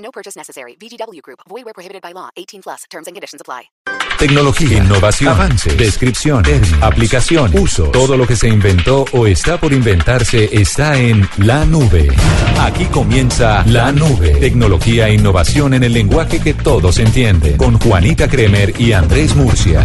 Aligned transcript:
No 0.00 0.10
purchase 0.10 0.36
necessary. 0.36 0.76
VGW 0.76 1.22
Group. 1.22 1.40
Void 1.48 1.64
where 1.64 1.74
prohibited 1.74 2.02
by 2.02 2.12
law. 2.12 2.30
18 2.36 2.62
plus. 2.62 2.84
Terms 2.90 3.06
and 3.06 3.14
conditions 3.14 3.40
apply. 3.40 3.70
Tecnología, 4.20 4.76
innovación, 4.76 5.32
avances, 5.32 5.78
descripción, 5.78 6.42
términos, 6.42 6.82
aplicación, 6.82 7.58
uso. 7.58 7.84
Todo 7.84 8.18
lo 8.18 8.26
que 8.26 8.36
se 8.36 8.48
inventó 8.48 9.06
o 9.12 9.26
está 9.26 9.58
por 9.58 9.72
inventarse 9.72 10.50
está 10.52 10.98
en 10.98 11.26
la 11.38 11.64
nube. 11.64 12.08
Aquí 12.58 12.84
comienza 12.84 13.64
la 13.64 13.92
nube. 13.92 14.36
Tecnología 14.36 15.08
e 15.08 15.14
innovación 15.14 15.72
en 15.72 15.84
el 15.84 15.94
lenguaje 15.94 16.38
que 16.38 16.52
todos 16.52 16.98
entienden. 16.98 17.56
Con 17.56 17.78
Juanita 17.78 18.28
Kremer 18.28 18.78
y 18.78 18.92
Andrés 18.92 19.34
Murcia. 19.34 19.82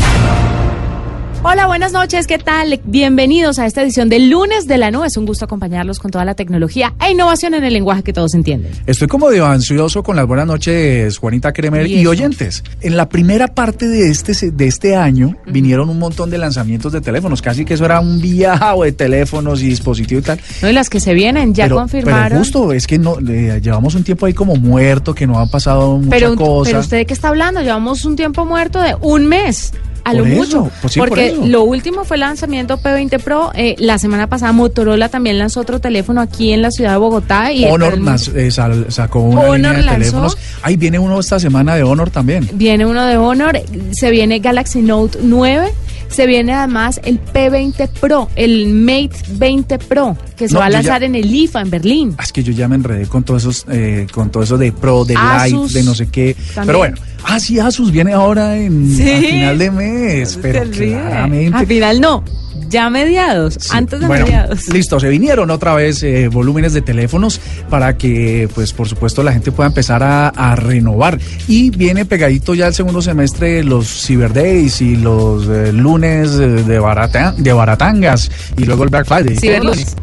Hola, 1.47 1.67
buenas 1.67 1.91
noches, 1.91 2.25
¿qué 2.25 2.39
tal? 2.39 2.81
Bienvenidos 2.85 3.59
a 3.59 3.67
esta 3.67 3.83
edición 3.83 4.09
del 4.09 4.31
lunes 4.31 4.65
de 4.65 4.79
la 4.79 4.89
nube. 4.89 5.05
Es 5.05 5.15
un 5.15 5.27
gusto 5.27 5.45
acompañarlos 5.45 5.99
con 5.99 6.09
toda 6.09 6.25
la 6.25 6.33
tecnología 6.33 6.95
e 6.99 7.11
innovación 7.11 7.53
en 7.53 7.63
el 7.63 7.71
lenguaje 7.71 8.01
que 8.01 8.13
todos 8.13 8.33
entienden. 8.33 8.71
Estoy 8.87 9.07
como 9.07 9.29
de 9.29 9.45
ansioso 9.45 10.01
con 10.01 10.15
las 10.15 10.25
buenas 10.25 10.47
noches, 10.47 11.19
Juanita 11.19 11.53
Kremer 11.53 11.85
y, 11.85 12.07
oyentes. 12.07 12.63
En 12.81 12.97
la 12.97 13.09
primera 13.09 13.47
parte 13.47 13.87
de 13.87 14.09
este, 14.09 14.49
de 14.49 14.65
este 14.65 14.95
año 14.95 15.35
vinieron 15.45 15.87
un 15.91 15.99
montón 15.99 16.31
de 16.31 16.39
lanzamientos 16.39 16.91
de 16.91 17.01
teléfonos, 17.01 17.43
casi 17.43 17.63
que 17.63 17.75
eso 17.75 17.85
era 17.85 17.99
un 17.99 18.19
viaje 18.19 18.83
de 18.83 18.91
teléfonos 18.93 19.61
y 19.61 19.67
dispositivos 19.67 20.23
y 20.23 20.25
tal. 20.25 20.39
No, 20.63 20.69
y 20.71 20.73
las 20.73 20.89
que 20.89 20.99
se 20.99 21.13
vienen 21.13 21.53
ya 21.53 21.65
pero, 21.65 21.75
confirmaron. 21.75 22.29
Pero 22.29 22.39
justo, 22.39 22.71
es 22.73 22.87
que 22.87 22.97
no, 22.97 23.19
eh, 23.19 23.59
llevamos 23.61 23.93
un 23.93 24.03
tiempo 24.03 24.25
ahí 24.25 24.33
como 24.33 24.55
muerto, 24.55 25.13
que 25.13 25.27
no 25.27 25.37
ha 25.37 25.45
pasado 25.45 25.99
mucha 25.99 26.09
pero, 26.09 26.35
cosa. 26.35 26.69
pero 26.71 26.79
usted 26.79 26.97
de 26.97 27.05
qué 27.05 27.13
está 27.13 27.27
hablando? 27.27 27.61
Llevamos 27.61 28.03
un 28.03 28.15
tiempo 28.15 28.45
muerto 28.45 28.81
de 28.81 28.95
un 28.99 29.27
mes. 29.27 29.73
A 30.05 30.13
lo 30.13 30.25
eso, 30.25 30.35
mucho. 30.61 30.71
pues 30.81 30.93
sí, 30.93 30.99
porque 30.99 31.35
lo 31.45 31.63
último 31.63 32.05
fue 32.05 32.15
el 32.15 32.21
lanzamiento 32.21 32.77
P20 32.79 33.19
Pro. 33.21 33.51
Eh, 33.55 33.75
la 33.79 33.97
semana 33.97 34.27
pasada 34.27 34.51
Motorola 34.53 35.09
también 35.09 35.37
lanzó 35.37 35.59
otro 35.61 35.81
teléfono 35.81 36.21
aquí 36.21 36.53
en 36.53 36.61
la 36.61 36.71
ciudad 36.71 36.91
de 36.91 36.97
Bogotá. 36.97 37.51
Y 37.51 37.65
Honor 37.65 37.99
eh, 38.35 38.51
sacó 38.89 39.19
una 39.19 39.41
Honor 39.41 39.55
línea 39.55 39.71
de 39.73 39.81
lanzó- 39.83 39.91
teléfonos. 39.97 40.37
Ahí 40.61 40.77
viene 40.77 40.99
uno 40.99 41.19
esta 41.19 41.39
semana 41.39 41.75
de 41.75 41.83
Honor 41.83 42.09
también. 42.11 42.47
Viene 42.53 42.85
uno 42.85 43.03
de 43.03 43.17
Honor, 43.17 43.59
se 43.91 44.11
viene 44.11 44.39
Galaxy 44.39 44.81
Note 44.81 45.17
9, 45.21 45.69
se 46.07 46.27
viene 46.27 46.53
además 46.53 47.01
el 47.03 47.19
P20 47.19 47.89
Pro, 47.99 48.29
el 48.35 48.67
Mate 48.67 49.11
20 49.31 49.79
Pro, 49.79 50.15
que 50.37 50.47
se 50.47 50.53
No, 50.53 50.59
va 50.59 50.67
a 50.67 50.69
ya- 50.69 50.77
lanzar 50.77 51.03
en 51.03 51.15
el 51.15 51.33
IFA 51.33 51.61
en 51.61 51.69
Berlín. 51.71 52.15
Ah, 52.17 52.23
Es 52.23 52.31
que 52.31 52.43
yo 52.43 52.53
ya 52.53 52.67
me 52.67 52.75
enredé 52.75 53.07
con 53.07 53.23
todos 53.23 53.41
esos, 53.41 53.65
eh, 53.71 54.05
con 54.13 54.29
todo 54.29 54.43
eso 54.43 54.57
de 54.57 54.71
Pro, 54.71 55.03
de 55.03 55.15
Asus 55.15 55.51
Light, 55.63 55.71
de 55.71 55.83
no 55.83 55.95
sé 55.95 56.07
qué. 56.09 56.35
también. 56.53 56.65
Pero 56.67 56.77
bueno, 56.77 56.97
ah, 57.27 57.39
sí, 57.39 57.59
Asus 57.59 57.91
viene 57.91 58.13
ahora 58.13 58.57
en 58.57 58.89
Sí. 58.95 59.09
a 59.09 59.17
final 59.19 59.57
de 59.59 59.71
mes, 59.71 60.39
pero 60.41 60.69
claramente. 60.71 61.57
Al 61.57 61.67
final 61.67 62.01
no, 62.01 62.23
ya 62.69 62.89
mediados, 62.89 63.55
Sí. 63.59 63.69
antes 63.71 63.99
de 63.99 64.07
Bueno, 64.07 64.25
mediados. 64.25 64.67
Listo, 64.69 64.99
se 64.99 65.09
vinieron 65.09 65.49
otra 65.51 65.73
vez 65.75 66.01
eh, 66.03 66.27
volúmenes 66.27 66.73
de 66.73 66.81
teléfonos 66.81 67.39
para 67.69 67.97
que, 67.97 68.49
pues, 68.53 68.73
por 68.73 68.87
supuesto, 68.87 69.23
la 69.23 69.31
gente 69.33 69.51
pueda 69.51 69.67
empezar 69.67 70.03
a, 70.03 70.29
a 70.29 70.55
renovar. 70.55 71.19
Y 71.47 71.69
viene 71.71 72.05
pegadito 72.05 72.53
ya 72.53 72.67
el 72.67 72.73
segundo 72.73 73.01
semestre 73.01 73.63
los 73.63 73.87
Cyber 74.05 74.33
Days 74.33 74.81
y 74.81 74.95
los 74.95 75.47
eh, 75.47 75.71
lunes 75.73 76.31
eh, 76.35 76.47
de, 76.47 76.79
barata, 76.79 77.33
de 77.37 77.53
baratangas 77.53 78.29
y 78.57 78.65
luego 78.65 78.83
el 78.83 78.89
Black 78.89 79.05
Friday. 79.07 79.35
Ciberlunes. 79.37 79.95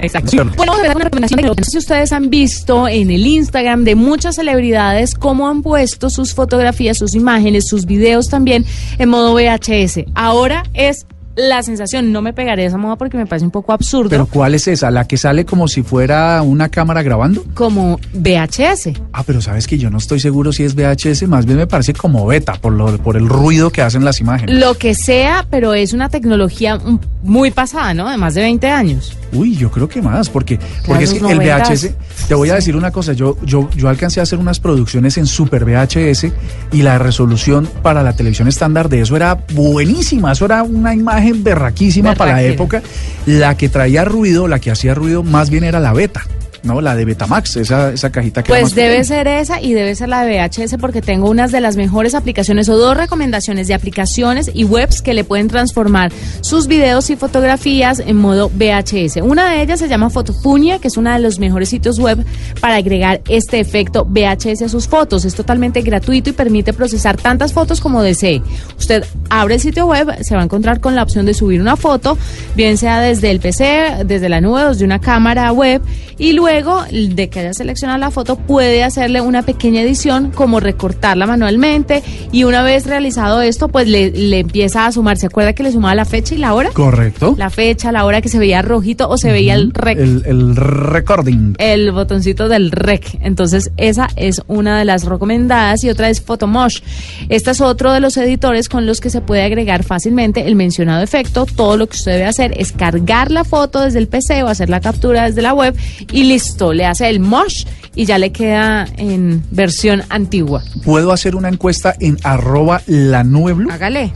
Exacto. 0.00 0.44
Bueno, 0.56 0.72
vamos 0.72 0.78
a 0.78 0.82
ver 0.82 0.96
una 0.96 1.04
recomendación 1.04 1.40
de 1.40 1.46
No 1.48 1.54
sé 1.54 1.70
si 1.70 1.78
ustedes 1.78 2.12
han 2.12 2.30
visto 2.30 2.88
en 2.88 3.10
el 3.10 3.26
Instagram 3.26 3.84
de 3.84 3.94
muchas 3.94 4.36
celebridades 4.36 5.14
cómo 5.14 5.48
han 5.48 5.62
puesto 5.62 6.10
sus 6.10 6.34
fotografías, 6.34 6.98
sus 6.98 7.14
imágenes, 7.14 7.66
sus 7.68 7.86
videos 7.86 8.28
también 8.28 8.64
en 8.98 9.08
modo 9.08 9.34
VHS. 9.34 10.04
Ahora 10.14 10.64
es 10.74 11.06
la 11.48 11.62
sensación. 11.62 12.12
No 12.12 12.22
me 12.22 12.32
pegaré 12.32 12.62
de 12.62 12.68
esa 12.68 12.78
moda 12.78 12.96
porque 12.96 13.16
me 13.16 13.26
parece 13.26 13.44
un 13.44 13.50
poco 13.50 13.72
absurdo. 13.72 14.10
Pero 14.10 14.26
¿cuál 14.26 14.54
es 14.54 14.68
esa? 14.68 14.90
¿La 14.90 15.06
que 15.06 15.16
sale 15.16 15.44
como 15.44 15.68
si 15.68 15.82
fuera 15.82 16.42
una 16.42 16.68
cámara 16.68 17.02
grabando? 17.02 17.44
como 17.54 17.98
VHS. 18.14 18.90
Ah, 19.12 19.22
pero 19.26 19.40
sabes 19.40 19.66
que 19.66 19.78
yo 19.78 19.90
no 19.90 19.98
estoy 19.98 20.20
seguro 20.20 20.52
si 20.52 20.64
es 20.64 20.74
VHS, 20.74 21.28
más 21.28 21.46
bien 21.46 21.58
me 21.58 21.66
parece 21.66 21.92
como 21.92 22.26
beta 22.26 22.54
por, 22.54 22.72
lo, 22.72 22.96
por 22.98 23.16
el 23.16 23.28
ruido 23.28 23.70
que 23.70 23.82
hacen 23.82 24.04
las 24.04 24.20
imágenes. 24.20 24.58
Lo 24.58 24.74
que 24.74 24.94
sea, 24.94 25.46
pero 25.50 25.74
es 25.74 25.92
una 25.92 26.08
tecnología 26.08 26.80
muy 27.22 27.50
pasada, 27.50 27.94
¿no? 27.94 28.08
De 28.08 28.16
más 28.16 28.34
de 28.34 28.42
20 28.42 28.66
años. 28.68 29.16
Uy, 29.32 29.56
yo 29.56 29.70
creo 29.70 29.88
que 29.88 30.02
más, 30.02 30.28
porque, 30.28 30.58
porque 30.86 31.04
es 31.04 31.14
que 31.14 31.18
el. 31.18 31.38
VHS, 31.38 31.90
te 32.28 32.34
voy 32.34 32.50
a 32.50 32.54
decir 32.54 32.76
una 32.76 32.90
cosa, 32.90 33.12
yo, 33.12 33.36
yo, 33.44 33.68
yo 33.76 33.88
alcancé 33.88 34.20
a 34.20 34.24
hacer 34.24 34.38
unas 34.38 34.58
producciones 34.58 35.16
en 35.18 35.26
Super 35.26 35.64
VHS 35.64 36.26
y 36.72 36.82
la 36.82 36.98
resolución 36.98 37.68
para 37.82 38.02
la 38.02 38.14
televisión 38.14 38.48
estándar 38.48 38.88
de 38.88 39.02
eso 39.02 39.16
era 39.16 39.38
buenísima, 39.54 40.32
eso 40.32 40.44
era 40.46 40.62
una 40.62 40.94
imagen 40.94 41.29
berraquísima 41.32 42.14
para 42.14 42.32
la 42.32 42.42
época. 42.42 42.82
La 43.26 43.56
que 43.56 43.68
traía 43.68 44.04
ruido, 44.04 44.48
la 44.48 44.58
que 44.58 44.70
hacía 44.70 44.94
ruido 44.94 45.22
más 45.22 45.50
bien 45.50 45.64
era 45.64 45.80
la 45.80 45.92
beta, 45.92 46.22
¿no? 46.62 46.80
La 46.80 46.94
de 46.96 47.04
Betamax, 47.04 47.56
esa, 47.56 47.92
esa 47.92 48.10
cajita 48.10 48.42
que 48.42 48.48
Pues 48.50 48.74
debe 48.74 48.98
pequeña. 48.98 49.04
ser 49.04 49.26
esa 49.28 49.60
y 49.60 49.72
debe 49.72 49.94
ser 49.94 50.08
la 50.08 50.24
de 50.24 50.38
VHS 50.38 50.76
porque 50.80 51.02
tengo 51.02 51.28
unas 51.30 51.52
de 51.52 51.60
las 51.60 51.76
mejores 51.76 52.14
aplicaciones 52.14 52.68
o 52.68 52.76
dos 52.76 52.96
recomendaciones 52.96 53.68
de 53.68 53.74
aplicaciones 53.74 54.50
y 54.52 54.64
webs 54.64 55.02
que 55.02 55.14
le 55.14 55.24
pueden 55.24 55.48
transformar 55.48 56.12
sus 56.40 56.66
videos 56.66 57.10
y 57.10 57.16
fotografías 57.16 58.00
en 58.00 58.16
modo 58.16 58.50
VHS. 58.50 59.16
Una 59.22 59.50
de 59.50 59.62
ellas 59.62 59.78
se 59.78 59.88
llama 59.88 60.10
Fotopunia, 60.10 60.78
que 60.78 60.88
es 60.88 60.96
uno 60.96 61.12
de 61.12 61.18
los 61.20 61.38
mejores 61.38 61.68
sitios 61.70 61.98
web 61.98 62.24
para 62.60 62.76
agregar 62.76 63.20
este 63.28 63.60
efecto 63.60 64.04
VHS 64.04 64.62
a 64.62 64.68
sus 64.68 64.86
fotos. 64.86 65.24
Es 65.24 65.34
totalmente 65.34 65.80
gratuito 65.82 66.30
y 66.30 66.32
permite 66.32 66.72
procesar 66.72 67.16
tantas 67.16 67.52
fotos 67.52 67.80
como 67.80 68.02
desee. 68.02 68.42
Usted 68.78 69.04
abre 69.30 69.54
el 69.54 69.60
sitio 69.60 69.86
web, 69.86 70.22
se 70.22 70.34
va 70.34 70.42
a 70.42 70.44
encontrar 70.44 70.80
con 70.80 70.94
la 70.94 71.02
opción 71.02 71.24
de 71.26 71.34
subir 71.34 71.60
una 71.60 71.76
foto, 71.76 72.18
bien 72.54 72.76
sea 72.76 73.00
desde 73.00 73.30
el 73.30 73.40
PC, 73.40 74.04
desde 74.04 74.28
la 74.28 74.40
nube, 74.40 74.66
desde 74.66 74.84
una 74.84 74.98
cámara 75.00 75.50
web 75.52 75.80
y 76.18 76.32
luego 76.32 76.49
de 76.50 77.28
que 77.30 77.38
haya 77.38 77.54
seleccionado 77.54 78.00
la 78.00 78.10
foto 78.10 78.34
puede 78.34 78.82
hacerle 78.82 79.20
una 79.20 79.42
pequeña 79.42 79.82
edición 79.82 80.32
como 80.32 80.58
recortarla 80.58 81.24
manualmente 81.24 82.02
y 82.32 82.42
una 82.42 82.64
vez 82.64 82.86
realizado 82.86 83.40
esto 83.40 83.68
pues 83.68 83.86
le, 83.86 84.10
le 84.10 84.40
empieza 84.40 84.86
a 84.86 84.90
sumar, 84.90 85.16
¿se 85.16 85.26
acuerda 85.26 85.52
que 85.52 85.62
le 85.62 85.70
sumaba 85.70 85.94
la 85.94 86.04
fecha 86.04 86.34
y 86.34 86.38
la 86.38 86.52
hora? 86.54 86.70
Correcto. 86.72 87.36
La 87.38 87.50
fecha, 87.50 87.92
la 87.92 88.04
hora 88.04 88.20
que 88.20 88.28
se 88.28 88.40
veía 88.40 88.62
rojito 88.62 89.08
o 89.08 89.16
se 89.16 89.30
veía 89.30 89.54
el 89.54 89.72
rec. 89.72 89.96
El, 89.96 90.24
el 90.26 90.56
recording. 90.56 91.54
El 91.58 91.92
botoncito 91.92 92.48
del 92.48 92.72
rec. 92.72 93.18
Entonces, 93.22 93.70
esa 93.76 94.08
es 94.16 94.42
una 94.48 94.76
de 94.76 94.84
las 94.84 95.04
recomendadas 95.04 95.84
y 95.84 95.88
otra 95.88 96.10
es 96.10 96.20
Photomosh. 96.20 96.80
Este 97.28 97.52
es 97.52 97.60
otro 97.60 97.92
de 97.92 98.00
los 98.00 98.16
editores 98.16 98.68
con 98.68 98.86
los 98.86 99.00
que 99.00 99.10
se 99.10 99.20
puede 99.20 99.44
agregar 99.44 99.84
fácilmente 99.84 100.48
el 100.48 100.56
mencionado 100.56 101.00
efecto. 101.02 101.46
Todo 101.46 101.76
lo 101.76 101.86
que 101.86 101.96
usted 101.96 102.12
debe 102.12 102.26
hacer 102.26 102.54
es 102.56 102.72
cargar 102.72 103.30
la 103.30 103.44
foto 103.44 103.80
desde 103.82 104.00
el 104.00 104.08
PC 104.08 104.42
o 104.42 104.48
hacer 104.48 104.68
la 104.68 104.80
captura 104.80 105.26
desde 105.26 105.42
la 105.42 105.54
web 105.54 105.76
y 106.12 106.24
listo, 106.24 106.39
le 106.72 106.86
hace 106.86 107.08
el 107.08 107.20
mosh 107.20 107.64
y 107.94 108.04
ya 108.04 108.18
le 108.18 108.32
queda 108.32 108.86
en 108.96 109.42
versión 109.50 110.02
antigua. 110.08 110.62
Puedo 110.84 111.12
hacer 111.12 111.34
una 111.34 111.48
encuesta 111.48 111.94
en 111.98 112.18
arroba 112.22 112.82
la 112.86 113.24
nube 113.24 113.52
blue. 113.52 113.70
Hágale. 113.70 114.12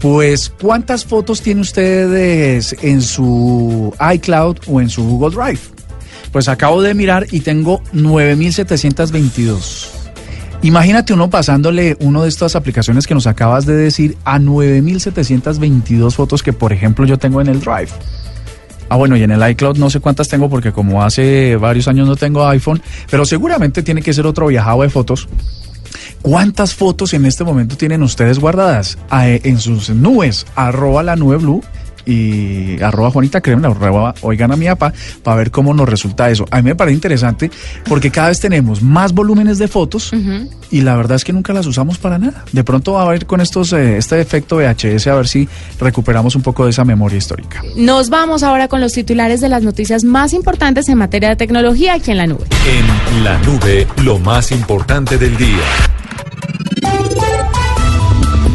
Pues, 0.00 0.48
¿cuántas 0.60 1.04
fotos 1.04 1.42
tiene 1.42 1.60
ustedes 1.60 2.76
en 2.82 3.02
su 3.02 3.92
iCloud 4.14 4.58
o 4.66 4.80
en 4.80 4.88
su 4.88 5.04
Google 5.04 5.36
Drive? 5.36 5.60
Pues 6.32 6.48
acabo 6.48 6.82
de 6.82 6.94
mirar 6.94 7.26
y 7.30 7.40
tengo 7.40 7.82
9722. 7.92 9.90
Imagínate 10.62 11.12
uno 11.12 11.30
pasándole 11.30 11.96
uno 12.00 12.22
de 12.22 12.28
estas 12.28 12.56
aplicaciones 12.56 13.06
que 13.06 13.14
nos 13.14 13.28
acabas 13.28 13.64
de 13.64 13.74
decir 13.74 14.16
a 14.24 14.38
9722 14.38 16.14
fotos 16.16 16.42
que, 16.42 16.52
por 16.52 16.72
ejemplo, 16.72 17.06
yo 17.06 17.16
tengo 17.18 17.40
en 17.40 17.46
el 17.46 17.60
Drive. 17.60 17.90
Ah, 18.88 18.96
bueno, 18.96 19.16
y 19.16 19.22
en 19.22 19.30
el 19.30 19.50
iCloud 19.50 19.76
no 19.76 19.90
sé 19.90 20.00
cuántas 20.00 20.28
tengo 20.28 20.48
porque 20.48 20.72
como 20.72 21.02
hace 21.02 21.56
varios 21.56 21.88
años 21.88 22.06
no 22.08 22.16
tengo 22.16 22.46
iPhone, 22.46 22.80
pero 23.10 23.24
seguramente 23.24 23.82
tiene 23.82 24.02
que 24.02 24.12
ser 24.12 24.26
otro 24.26 24.46
viajado 24.46 24.82
de 24.82 24.88
fotos. 24.90 25.28
¿Cuántas 26.22 26.74
fotos 26.74 27.14
en 27.14 27.24
este 27.26 27.44
momento 27.44 27.76
tienen 27.76 28.02
ustedes 28.02 28.38
guardadas 28.38 28.98
Ah, 29.10 29.28
eh, 29.28 29.40
en 29.44 29.58
sus 29.58 29.90
nubes? 29.90 30.46
Arroba 30.56 31.02
la 31.02 31.16
nube 31.16 31.36
blue 31.36 31.62
y 32.08 32.80
arroba 32.82 33.10
Juanita 33.10 33.42
Creme, 33.42 33.68
arroba 33.68 34.14
oigan 34.22 34.50
a 34.50 34.56
mi 34.56 34.66
apa, 34.66 34.92
para 35.22 35.36
ver 35.36 35.50
cómo 35.50 35.74
nos 35.74 35.88
resulta 35.88 36.30
eso. 36.30 36.46
A 36.50 36.56
mí 36.56 36.62
me 36.62 36.74
parece 36.74 36.94
interesante 36.94 37.50
porque 37.86 38.10
cada 38.10 38.28
vez 38.28 38.40
tenemos 38.40 38.82
más 38.82 39.12
volúmenes 39.12 39.58
de 39.58 39.68
fotos 39.68 40.12
y 40.70 40.80
la 40.80 40.96
verdad 40.96 41.16
es 41.16 41.24
que 41.24 41.32
nunca 41.32 41.52
las 41.52 41.66
usamos 41.66 41.98
para 41.98 42.18
nada. 42.18 42.44
De 42.52 42.64
pronto 42.64 42.94
va 42.94 43.02
a 43.02 43.06
haber 43.06 43.26
con 43.26 43.40
estos 43.40 43.72
eh, 43.74 43.98
este 43.98 44.20
efecto 44.20 44.56
VHS 44.56 45.06
a 45.08 45.14
ver 45.14 45.28
si 45.28 45.48
recuperamos 45.78 46.34
un 46.34 46.42
poco 46.42 46.64
de 46.64 46.70
esa 46.70 46.84
memoria 46.84 47.18
histórica. 47.18 47.62
Nos 47.76 48.08
vamos 48.08 48.42
ahora 48.42 48.68
con 48.68 48.80
los 48.80 48.92
titulares 48.92 49.40
de 49.40 49.50
las 49.50 49.62
noticias 49.62 50.04
más 50.04 50.32
importantes 50.32 50.88
en 50.88 50.96
materia 50.96 51.28
de 51.28 51.36
tecnología 51.36 51.94
aquí 51.94 52.10
en 52.10 52.16
la 52.16 52.26
nube. 52.26 52.44
En 52.66 53.24
la 53.24 53.38
nube, 53.40 53.86
lo 54.02 54.18
más 54.18 54.50
importante 54.50 55.18
del 55.18 55.36
día. 55.36 55.97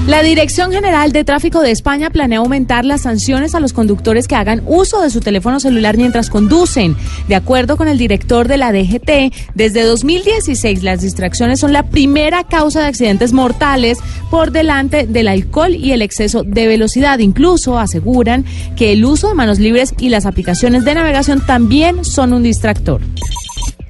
La 0.07 0.21
Dirección 0.21 0.73
General 0.73 1.13
de 1.13 1.23
Tráfico 1.23 1.61
de 1.61 1.71
España 1.71 2.09
planea 2.09 2.39
aumentar 2.39 2.83
las 2.83 3.03
sanciones 3.03 3.55
a 3.55 3.61
los 3.61 3.71
conductores 3.71 4.27
que 4.27 4.35
hagan 4.35 4.61
uso 4.65 5.01
de 5.01 5.09
su 5.09 5.21
teléfono 5.21 5.61
celular 5.61 5.95
mientras 5.95 6.29
conducen. 6.29 6.97
De 7.29 7.35
acuerdo 7.35 7.77
con 7.77 7.87
el 7.87 7.97
director 7.97 8.49
de 8.49 8.57
la 8.57 8.73
DGT, 8.73 9.33
desde 9.55 9.83
2016 9.83 10.83
las 10.83 10.99
distracciones 10.99 11.61
son 11.61 11.71
la 11.71 11.83
primera 11.83 12.43
causa 12.43 12.81
de 12.81 12.87
accidentes 12.87 13.31
mortales 13.31 13.99
por 14.29 14.51
delante 14.51 15.07
del 15.07 15.29
alcohol 15.29 15.73
y 15.73 15.93
el 15.93 16.01
exceso 16.01 16.43
de 16.43 16.67
velocidad. 16.67 17.19
Incluso 17.19 17.79
aseguran 17.79 18.43
que 18.75 18.91
el 18.91 19.05
uso 19.05 19.29
de 19.29 19.35
manos 19.35 19.59
libres 19.59 19.93
y 19.97 20.09
las 20.09 20.25
aplicaciones 20.25 20.83
de 20.83 20.95
navegación 20.95 21.39
también 21.45 22.03
son 22.03 22.33
un 22.33 22.43
distractor. 22.43 22.99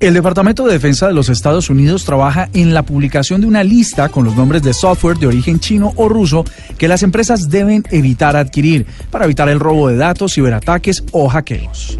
El 0.03 0.13
Departamento 0.13 0.65
de 0.65 0.73
Defensa 0.73 1.07
de 1.07 1.13
los 1.13 1.29
Estados 1.29 1.69
Unidos 1.69 2.03
trabaja 2.03 2.49
en 2.53 2.73
la 2.73 2.83
publicación 2.83 3.39
de 3.39 3.47
una 3.47 3.63
lista 3.63 4.09
con 4.09 4.25
los 4.25 4.35
nombres 4.35 4.61
de 4.61 4.73
software 4.73 5.17
de 5.17 5.27
origen 5.27 5.61
chino 5.61 5.93
o 5.95 6.09
ruso 6.09 6.43
que 6.77 6.89
las 6.89 7.03
empresas 7.03 7.49
deben 7.49 7.85
evitar 7.89 8.35
adquirir 8.35 8.85
para 9.09 9.23
evitar 9.23 9.47
el 9.47 9.61
robo 9.61 9.87
de 9.87 9.95
datos, 9.95 10.33
ciberataques 10.33 11.05
o 11.13 11.29
hackeos. 11.29 11.95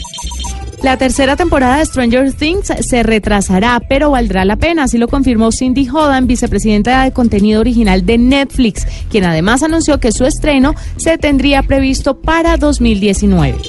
La 0.81 0.97
tercera 0.97 1.38
temporada 1.38 1.77
de 1.77 1.85
Stranger 1.85 2.33
Things 2.33 2.73
se 2.81 3.03
retrasará, 3.03 3.81
pero 3.88 4.11
valdrá 4.11 4.44
la 4.44 4.57
pena, 4.57 4.83
así 4.83 4.97
lo 4.97 5.07
confirmó 5.07 5.53
Cindy 5.53 5.88
Hodan, 5.88 6.27
vicepresidenta 6.27 7.05
de 7.05 7.13
contenido 7.13 7.61
original 7.61 8.05
de 8.05 8.17
Netflix, 8.17 8.85
quien 9.09 9.23
además 9.23 9.63
anunció 9.63 10.01
que 10.01 10.11
su 10.11 10.25
estreno 10.25 10.75
se 10.97 11.17
tendría 11.17 11.63
previsto 11.63 12.19
para 12.19 12.57
2019. 12.57 13.59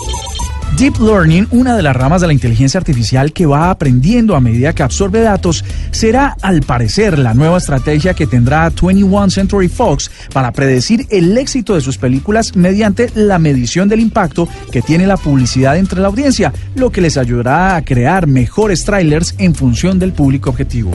Deep 0.77 0.99
Learning, 0.99 1.47
una 1.53 1.77
de 1.77 1.83
las 1.83 1.95
ramas 1.95 2.21
de 2.21 2.27
la 2.27 2.33
inteligencia 2.33 2.79
artificial 2.79 3.33
que 3.33 3.47
va 3.47 3.71
aprendiendo 3.71 4.35
a 4.35 4.41
medida 4.41 4.73
que 4.73 4.83
absorbe 4.83 5.21
datos, 5.21 5.65
será 5.93 6.37
al 6.43 6.63
parecer 6.63 7.17
la 7.17 7.33
nueva 7.33 7.59
estrategia 7.59 8.15
que 8.15 8.27
tendrá 8.27 8.71
21 8.71 9.31
Century 9.31 9.69
Fox 9.69 10.11
para 10.33 10.51
predecir 10.51 11.07
el 11.11 11.39
éxito 11.39 11.77
de 11.77 11.81
sus 11.81 11.97
películas 11.97 12.57
mediante 12.57 13.09
la 13.15 13.39
medición 13.39 13.89
del 13.89 14.01
impacto 14.01 14.49
que 14.73 14.83
tiene 14.83 15.07
la 15.07 15.17
publicidad 15.17 15.77
entre 15.77 16.01
la 16.01 16.09
audiencia, 16.09 16.53
lo 16.75 16.91
que 16.91 17.01
les 17.01 17.17
ayudará 17.17 17.77
a 17.77 17.85
crear 17.85 18.27
mejores 18.27 18.85
trailers 18.85 19.37
en 19.39 19.55
función 19.55 20.01
del 20.01 20.13
público 20.13 20.51
objetivo. 20.51 20.91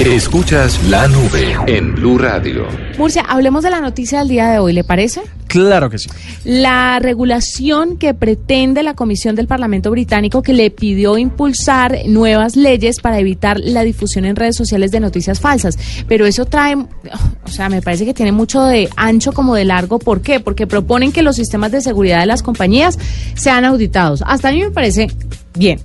Escuchas 0.00 0.84
la 0.90 1.08
nube 1.08 1.56
en 1.66 1.94
Blue 1.94 2.18
Radio. 2.18 2.66
Murcia, 2.98 3.22
hablemos 3.22 3.64
de 3.64 3.70
la 3.70 3.80
noticia 3.80 4.18
del 4.18 4.28
día 4.28 4.50
de 4.50 4.58
hoy, 4.58 4.74
¿le 4.74 4.84
parece? 4.84 5.22
Claro 5.48 5.88
que 5.88 5.98
sí. 5.98 6.10
La 6.44 6.98
regulación 6.98 7.96
que 7.96 8.12
pretende 8.12 8.82
la 8.82 8.92
Comisión 8.92 9.36
del 9.36 9.46
Parlamento 9.46 9.90
Británico 9.90 10.42
que 10.42 10.52
le 10.52 10.70
pidió 10.70 11.16
impulsar 11.16 11.96
nuevas 12.06 12.56
leyes 12.56 13.00
para 13.00 13.18
evitar 13.18 13.58
la 13.58 13.84
difusión 13.84 14.26
en 14.26 14.36
redes 14.36 14.56
sociales 14.56 14.90
de 14.90 15.00
noticias 15.00 15.40
falsas. 15.40 15.78
Pero 16.06 16.26
eso 16.26 16.44
trae, 16.44 16.76
o 16.76 17.48
sea, 17.48 17.70
me 17.70 17.80
parece 17.80 18.04
que 18.04 18.12
tiene 18.12 18.32
mucho 18.32 18.62
de 18.64 18.90
ancho 18.96 19.32
como 19.32 19.54
de 19.54 19.64
largo. 19.64 19.98
¿Por 19.98 20.20
qué? 20.20 20.40
Porque 20.40 20.66
proponen 20.66 21.10
que 21.10 21.22
los 21.22 21.36
sistemas 21.36 21.72
de 21.72 21.80
seguridad 21.80 22.20
de 22.20 22.26
las 22.26 22.42
compañías 22.42 22.98
sean 23.34 23.64
auditados. 23.64 24.22
Hasta 24.26 24.48
a 24.48 24.52
mí 24.52 24.60
me 24.60 24.70
parece 24.70 25.08
bien. 25.56 25.80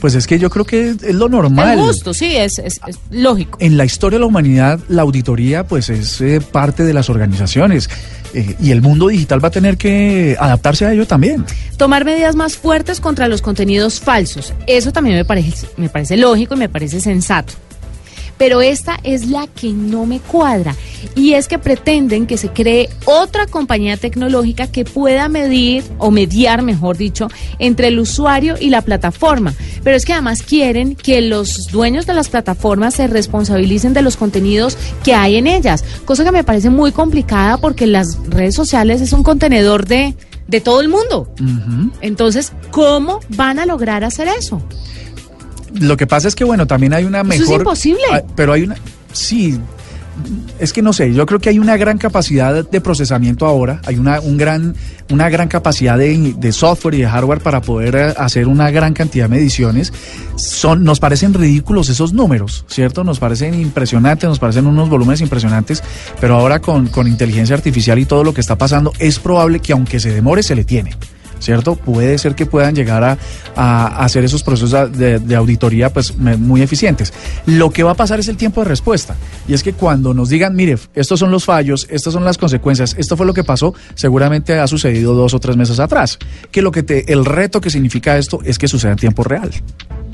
Pues 0.00 0.14
es 0.14 0.26
que 0.26 0.38
yo 0.38 0.50
creo 0.50 0.64
que 0.64 0.90
es 0.90 1.14
lo 1.14 1.28
normal. 1.28 1.78
Es 1.78 1.84
justo, 1.84 2.14
sí, 2.14 2.36
es, 2.36 2.58
es, 2.58 2.80
es 2.86 2.98
lógico. 3.10 3.58
En 3.60 3.76
la 3.76 3.84
historia 3.84 4.16
de 4.16 4.20
la 4.20 4.26
humanidad, 4.26 4.80
la 4.88 5.02
auditoría 5.02 5.66
pues 5.66 5.88
es 5.88 6.20
eh, 6.20 6.40
parte 6.40 6.84
de 6.84 6.92
las 6.92 7.08
organizaciones 7.10 7.88
eh, 8.34 8.54
y 8.60 8.70
el 8.70 8.82
mundo 8.82 9.08
digital 9.08 9.42
va 9.42 9.48
a 9.48 9.52
tener 9.52 9.76
que 9.76 10.36
adaptarse 10.38 10.84
a 10.86 10.92
ello 10.92 11.06
también. 11.06 11.44
Tomar 11.76 12.04
medidas 12.04 12.36
más 12.36 12.56
fuertes 12.56 13.00
contra 13.00 13.28
los 13.28 13.42
contenidos 13.42 14.00
falsos. 14.00 14.52
Eso 14.66 14.92
también 14.92 15.16
me 15.16 15.24
parece, 15.24 15.66
me 15.76 15.88
parece 15.88 16.16
lógico 16.16 16.54
y 16.54 16.58
me 16.58 16.68
parece 16.68 17.00
sensato. 17.00 17.54
Pero 18.38 18.60
esta 18.60 18.98
es 19.02 19.26
la 19.26 19.46
que 19.46 19.70
no 19.72 20.06
me 20.06 20.20
cuadra 20.20 20.74
y 21.14 21.32
es 21.32 21.48
que 21.48 21.58
pretenden 21.58 22.26
que 22.26 22.36
se 22.36 22.50
cree 22.50 22.90
otra 23.04 23.46
compañía 23.46 23.96
tecnológica 23.96 24.66
que 24.66 24.84
pueda 24.84 25.28
medir 25.28 25.84
o 25.98 26.10
mediar, 26.10 26.62
mejor 26.62 26.96
dicho, 26.96 27.28
entre 27.58 27.88
el 27.88 27.98
usuario 27.98 28.56
y 28.60 28.70
la 28.70 28.82
plataforma. 28.82 29.54
Pero 29.82 29.96
es 29.96 30.04
que 30.04 30.12
además 30.12 30.42
quieren 30.42 30.94
que 30.94 31.20
los 31.20 31.68
dueños 31.70 32.06
de 32.06 32.14
las 32.14 32.28
plataformas 32.28 32.94
se 32.94 33.06
responsabilicen 33.06 33.94
de 33.94 34.02
los 34.02 34.16
contenidos 34.16 34.76
que 35.02 35.14
hay 35.14 35.36
en 35.36 35.46
ellas, 35.46 35.84
cosa 36.04 36.24
que 36.24 36.32
me 36.32 36.44
parece 36.44 36.70
muy 36.70 36.92
complicada 36.92 37.56
porque 37.58 37.86
las 37.86 38.18
redes 38.28 38.54
sociales 38.54 39.00
es 39.00 39.12
un 39.12 39.22
contenedor 39.22 39.86
de, 39.86 40.14
de 40.48 40.60
todo 40.60 40.80
el 40.80 40.88
mundo. 40.88 41.32
Entonces, 42.00 42.52
¿cómo 42.70 43.20
van 43.30 43.58
a 43.58 43.66
lograr 43.66 44.04
hacer 44.04 44.28
eso? 44.28 44.62
Lo 45.80 45.96
que 45.96 46.06
pasa 46.06 46.28
es 46.28 46.34
que, 46.34 46.44
bueno, 46.44 46.66
también 46.66 46.92
hay 46.94 47.04
una 47.04 47.22
mejor... 47.22 47.44
Eso 47.44 47.52
es 47.54 47.58
imposible. 47.58 48.02
Ah, 48.12 48.22
Pero 48.34 48.52
hay 48.52 48.62
una... 48.62 48.76
Sí, 49.12 49.58
es 50.58 50.72
que 50.72 50.82
no 50.82 50.92
sé, 50.92 51.12
yo 51.12 51.26
creo 51.26 51.38
que 51.38 51.50
hay 51.50 51.58
una 51.58 51.76
gran 51.76 51.98
capacidad 51.98 52.64
de 52.64 52.80
procesamiento 52.80 53.46
ahora, 53.46 53.80
hay 53.84 53.96
una, 53.96 54.20
un 54.20 54.36
gran, 54.38 54.74
una 55.10 55.28
gran 55.28 55.48
capacidad 55.48 55.98
de, 55.98 56.34
de 56.36 56.52
software 56.52 56.94
y 56.94 56.98
de 56.98 57.08
hardware 57.08 57.40
para 57.40 57.60
poder 57.60 57.94
eh, 57.94 58.14
hacer 58.16 58.48
una 58.48 58.70
gran 58.70 58.94
cantidad 58.94 59.26
de 59.26 59.36
mediciones. 59.36 59.92
Son, 60.36 60.84
nos 60.84 61.00
parecen 61.00 61.34
ridículos 61.34 61.88
esos 61.90 62.12
números, 62.12 62.64
¿cierto? 62.68 63.04
Nos 63.04 63.18
parecen 63.18 63.60
impresionantes, 63.60 64.28
nos 64.28 64.38
parecen 64.38 64.66
unos 64.66 64.88
volúmenes 64.88 65.20
impresionantes, 65.20 65.82
pero 66.20 66.36
ahora 66.36 66.60
con, 66.60 66.86
con 66.88 67.06
inteligencia 67.06 67.54
artificial 67.54 67.98
y 67.98 68.06
todo 68.06 68.24
lo 68.24 68.32
que 68.32 68.40
está 68.40 68.56
pasando, 68.56 68.92
es 68.98 69.18
probable 69.18 69.60
que 69.60 69.72
aunque 69.72 70.00
se 70.00 70.12
demore, 70.12 70.42
se 70.42 70.54
le 70.54 70.64
tiene. 70.64 70.96
¿Cierto? 71.38 71.76
Puede 71.76 72.18
ser 72.18 72.34
que 72.34 72.46
puedan 72.46 72.74
llegar 72.74 73.04
a, 73.04 73.16
hacer 74.04 74.24
esos 74.24 74.42
procesos 74.42 74.92
de, 74.96 75.36
auditoría 75.36 75.92
pues 75.92 76.16
muy 76.16 76.62
eficientes. 76.62 77.12
Lo 77.46 77.70
que 77.70 77.82
va 77.82 77.92
a 77.92 77.94
pasar 77.94 78.20
es 78.20 78.28
el 78.28 78.36
tiempo 78.36 78.62
de 78.62 78.68
respuesta. 78.68 79.16
Y 79.48 79.54
es 79.54 79.62
que 79.62 79.72
cuando 79.72 80.14
nos 80.14 80.28
digan, 80.28 80.54
mire, 80.54 80.78
estos 80.94 81.20
son 81.20 81.30
los 81.30 81.44
fallos, 81.44 81.86
estas 81.90 82.12
son 82.12 82.24
las 82.24 82.38
consecuencias, 82.38 82.94
esto 82.98 83.16
fue 83.16 83.26
lo 83.26 83.34
que 83.34 83.44
pasó, 83.44 83.74
seguramente 83.94 84.58
ha 84.58 84.66
sucedido 84.66 85.14
dos 85.14 85.34
o 85.34 85.40
tres 85.40 85.56
meses 85.56 85.80
atrás. 85.80 86.18
Que 86.50 86.62
lo 86.62 86.70
que 86.70 86.82
te, 86.82 87.12
el 87.12 87.24
reto 87.24 87.60
que 87.60 87.70
significa 87.70 88.18
esto 88.18 88.40
es 88.44 88.58
que 88.58 88.68
suceda 88.68 88.92
en 88.92 88.98
tiempo 88.98 89.22
real. 89.22 89.50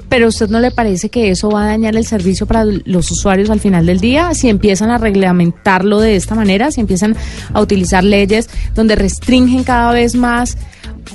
Pero 0.09 0.27
¿a 0.27 0.29
usted 0.29 0.51
no 0.51 0.61
le 0.61 0.71
parece 0.71 1.09
que 1.09 1.31
eso 1.31 1.51
va 1.51 1.65
a 1.65 1.67
dañar 1.69 1.97
el 1.97 2.05
servicio 2.05 2.47
para 2.47 2.67
los 2.67 3.11
usuarios 3.11 3.49
al 3.49 3.61
final 3.61 3.87
del 3.87 3.99
día? 3.99 4.35
Si 4.35 4.51
empiezan 4.51 4.91
a 4.91 4.99
reglamentarlo 4.99 6.01
de 6.01 6.17
esta 6.17 6.35
manera, 6.35 6.71
si 6.71 6.83
empiezan 6.83 7.17
a 7.55 7.61
utilizar 7.63 8.05
leyes 8.05 8.51
donde 8.75 8.95
restringen 8.95 9.65
cada 9.65 9.91
vez 9.93 10.15
más, 10.15 10.59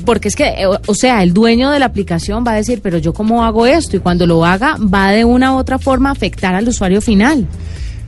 porque 0.06 0.28
es 0.28 0.36
que, 0.36 0.46
eh, 0.48 0.68
o, 0.68 0.94
sea, 0.96 1.24
el 1.24 1.34
dueño 1.34 1.70
de 1.72 1.80
la 1.80 1.86
aplicación 1.86 2.44
va 2.46 2.52
a 2.52 2.56
decir, 2.56 2.80
pero 2.82 2.98
yo 2.98 3.14
cómo 3.14 3.44
hago 3.44 3.66
esto 3.66 3.96
y 3.98 4.00
cuando 4.00 4.26
lo 4.26 4.46
haga 4.46 4.78
va 4.78 5.12
de 5.12 5.26
una 5.26 5.54
u 5.54 5.58
otra 5.58 5.80
forma 5.80 6.10
a 6.10 6.12
afectar 6.14 6.56
al 6.56 6.68
usuario 6.68 7.02
final. 7.02 7.46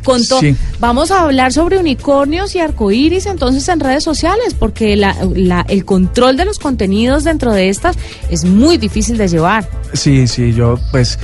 Con 0.03 0.23
Sí. 0.23 0.55
Vamos 0.79 1.11
a 1.11 1.23
hablar 1.23 1.51
sobre 1.51 1.77
unicornios 1.77 2.55
y 2.55 2.59
arcoíris 2.59 3.25
entonces 3.25 3.67
en 3.67 3.81
redes 3.81 4.01
sociales, 4.03 4.55
porque 4.57 4.95
la- 4.95 5.15
la- 5.35 5.65
el 5.67 5.83
control 5.83 6.37
de 6.37 6.45
los 6.45 6.57
contenidos 6.57 7.25
dentro 7.25 7.51
de 7.53 7.67
estas 7.67 7.97
es 8.29 8.45
muy 8.45 8.77
difícil 8.77 9.17
de 9.17 9.27
llevar. 9.27 9.67
Sí, 9.93 10.25
sí, 10.27 10.53
yo 10.53 10.79
pues... 10.91 11.19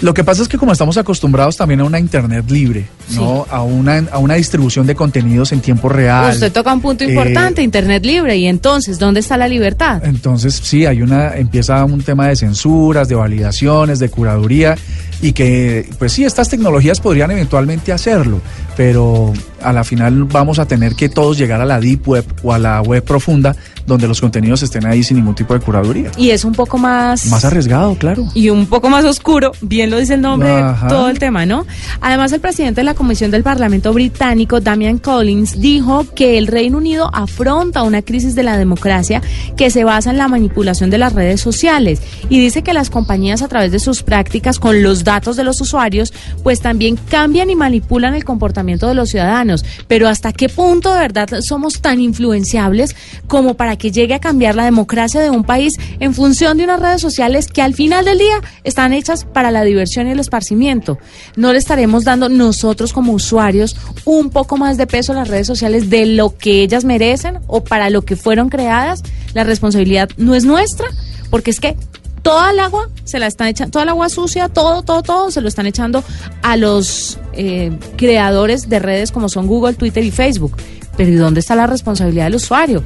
Lo 0.00 0.12
que 0.12 0.24
pasa 0.24 0.42
es 0.42 0.48
que 0.48 0.58
como 0.58 0.72
estamos 0.72 0.96
acostumbrados 0.98 1.56
también 1.56 1.80
a 1.80 1.84
una 1.84 1.98
internet 1.98 2.44
libre, 2.50 2.86
¿no? 3.14 3.46
A 3.48 3.62
una, 3.62 4.04
a 4.10 4.18
una 4.18 4.34
distribución 4.34 4.86
de 4.86 4.94
contenidos 4.94 5.52
en 5.52 5.60
tiempo 5.60 5.88
real. 5.88 6.34
Usted 6.34 6.52
toca 6.52 6.74
un 6.74 6.80
punto 6.80 7.04
Eh, 7.04 7.10
importante, 7.10 7.62
Internet 7.62 8.04
libre, 8.04 8.36
y 8.36 8.46
entonces, 8.46 8.98
¿dónde 8.98 9.20
está 9.20 9.36
la 9.36 9.48
libertad? 9.48 10.04
Entonces, 10.04 10.60
sí, 10.62 10.84
hay 10.84 11.00
una, 11.00 11.36
empieza 11.36 11.84
un 11.84 12.02
tema 12.02 12.26
de 12.28 12.36
censuras, 12.36 13.08
de 13.08 13.14
validaciones, 13.14 13.98
de 13.98 14.08
curaduría, 14.08 14.76
y 15.22 15.32
que, 15.32 15.88
pues 15.98 16.12
sí, 16.12 16.24
estas 16.24 16.48
tecnologías 16.48 17.00
podrían 17.00 17.30
eventualmente 17.30 17.92
hacerlo, 17.92 18.40
pero 18.76 19.32
a 19.62 19.72
la 19.72 19.84
final 19.84 20.24
vamos 20.24 20.58
a 20.58 20.66
tener 20.66 20.96
que 20.96 21.08
todos 21.08 21.38
llegar 21.38 21.60
a 21.60 21.64
la 21.64 21.80
deep 21.80 22.06
web 22.06 22.24
o 22.42 22.52
a 22.52 22.58
la 22.58 22.82
web 22.82 23.02
profunda 23.02 23.56
donde 23.86 24.08
los 24.08 24.20
contenidos 24.20 24.62
estén 24.62 24.86
ahí 24.86 25.02
sin 25.02 25.16
ningún 25.16 25.34
tipo 25.34 25.54
de 25.54 25.60
curaduría. 25.60 26.10
Y 26.16 26.30
es 26.30 26.44
un 26.44 26.52
poco 26.52 26.78
más... 26.78 27.26
Más 27.26 27.44
arriesgado, 27.44 27.94
claro. 27.96 28.26
Y 28.34 28.50
un 28.50 28.66
poco 28.66 28.88
más 28.88 29.04
oscuro, 29.04 29.52
bien 29.60 29.90
lo 29.90 29.98
dice 29.98 30.14
el 30.14 30.20
nombre, 30.20 30.50
Ajá. 30.50 30.88
todo 30.88 31.08
el 31.08 31.18
tema, 31.18 31.46
¿no? 31.46 31.66
Además, 32.00 32.32
el 32.32 32.40
presidente 32.40 32.80
de 32.80 32.84
la 32.84 32.94
Comisión 32.94 33.30
del 33.30 33.42
Parlamento 33.42 33.92
británico, 33.92 34.60
Damian 34.60 34.98
Collins, 34.98 35.60
dijo 35.60 36.06
que 36.14 36.38
el 36.38 36.46
Reino 36.46 36.78
Unido 36.78 37.10
afronta 37.12 37.82
una 37.82 38.02
crisis 38.02 38.34
de 38.34 38.42
la 38.42 38.56
democracia 38.56 39.22
que 39.56 39.70
se 39.70 39.84
basa 39.84 40.10
en 40.10 40.18
la 40.18 40.28
manipulación 40.28 40.90
de 40.90 40.98
las 40.98 41.12
redes 41.12 41.40
sociales 41.40 42.00
y 42.28 42.40
dice 42.40 42.62
que 42.62 42.72
las 42.72 42.90
compañías 42.90 43.42
a 43.42 43.48
través 43.48 43.72
de 43.72 43.78
sus 43.78 44.02
prácticas 44.02 44.58
con 44.58 44.82
los 44.82 45.04
datos 45.04 45.36
de 45.36 45.44
los 45.44 45.60
usuarios, 45.60 46.12
pues 46.42 46.60
también 46.60 46.96
cambian 47.08 47.50
y 47.50 47.56
manipulan 47.56 48.14
el 48.14 48.24
comportamiento 48.24 48.88
de 48.88 48.94
los 48.94 49.10
ciudadanos. 49.10 49.64
Pero 49.88 50.08
hasta 50.08 50.32
qué 50.32 50.48
punto 50.48 50.92
de 50.92 51.00
verdad 51.00 51.28
somos 51.40 51.80
tan 51.80 52.00
influenciables 52.00 52.94
como 53.26 53.54
para 53.54 53.73
que 53.76 53.90
llegue 53.90 54.14
a 54.14 54.20
cambiar 54.20 54.54
la 54.54 54.64
democracia 54.64 55.20
de 55.20 55.30
un 55.30 55.44
país 55.44 55.74
en 56.00 56.14
función 56.14 56.56
de 56.56 56.64
unas 56.64 56.80
redes 56.80 57.00
sociales 57.00 57.46
que 57.48 57.62
al 57.62 57.74
final 57.74 58.04
del 58.04 58.18
día 58.18 58.40
están 58.64 58.92
hechas 58.92 59.24
para 59.24 59.50
la 59.50 59.62
diversión 59.62 60.06
y 60.06 60.10
el 60.10 60.20
esparcimiento. 60.20 60.98
¿No 61.36 61.52
le 61.52 61.58
estaremos 61.58 62.04
dando 62.04 62.28
nosotros 62.28 62.92
como 62.92 63.12
usuarios 63.12 63.76
un 64.04 64.30
poco 64.30 64.56
más 64.56 64.76
de 64.76 64.86
peso 64.86 65.12
a 65.12 65.16
las 65.16 65.28
redes 65.28 65.46
sociales 65.46 65.90
de 65.90 66.06
lo 66.06 66.36
que 66.36 66.62
ellas 66.62 66.84
merecen 66.84 67.38
o 67.46 67.64
para 67.64 67.90
lo 67.90 68.02
que 68.02 68.16
fueron 68.16 68.48
creadas? 68.48 69.02
La 69.34 69.44
responsabilidad 69.44 70.08
no 70.16 70.34
es 70.34 70.44
nuestra, 70.44 70.86
porque 71.30 71.50
es 71.50 71.60
que 71.60 71.76
toda 72.24 72.50
el 72.50 72.58
agua 72.58 72.88
se 73.04 73.18
la 73.18 73.26
están 73.26 73.48
echando, 73.48 73.70
toda 73.70 73.82
el 73.82 73.90
agua 73.90 74.08
sucia, 74.08 74.48
todo, 74.48 74.82
todo, 74.82 75.02
todo 75.02 75.30
se 75.30 75.42
lo 75.42 75.48
están 75.48 75.66
echando 75.66 76.02
a 76.42 76.56
los 76.56 77.18
eh, 77.34 77.70
creadores 77.96 78.68
de 78.68 78.78
redes 78.78 79.12
como 79.12 79.28
son 79.28 79.46
Google, 79.46 79.74
Twitter 79.74 80.02
y 80.02 80.10
Facebook. 80.10 80.56
Pero 80.96 81.10
¿y 81.10 81.16
dónde 81.16 81.40
está 81.40 81.54
la 81.54 81.66
responsabilidad 81.66 82.24
del 82.24 82.36
usuario? 82.36 82.82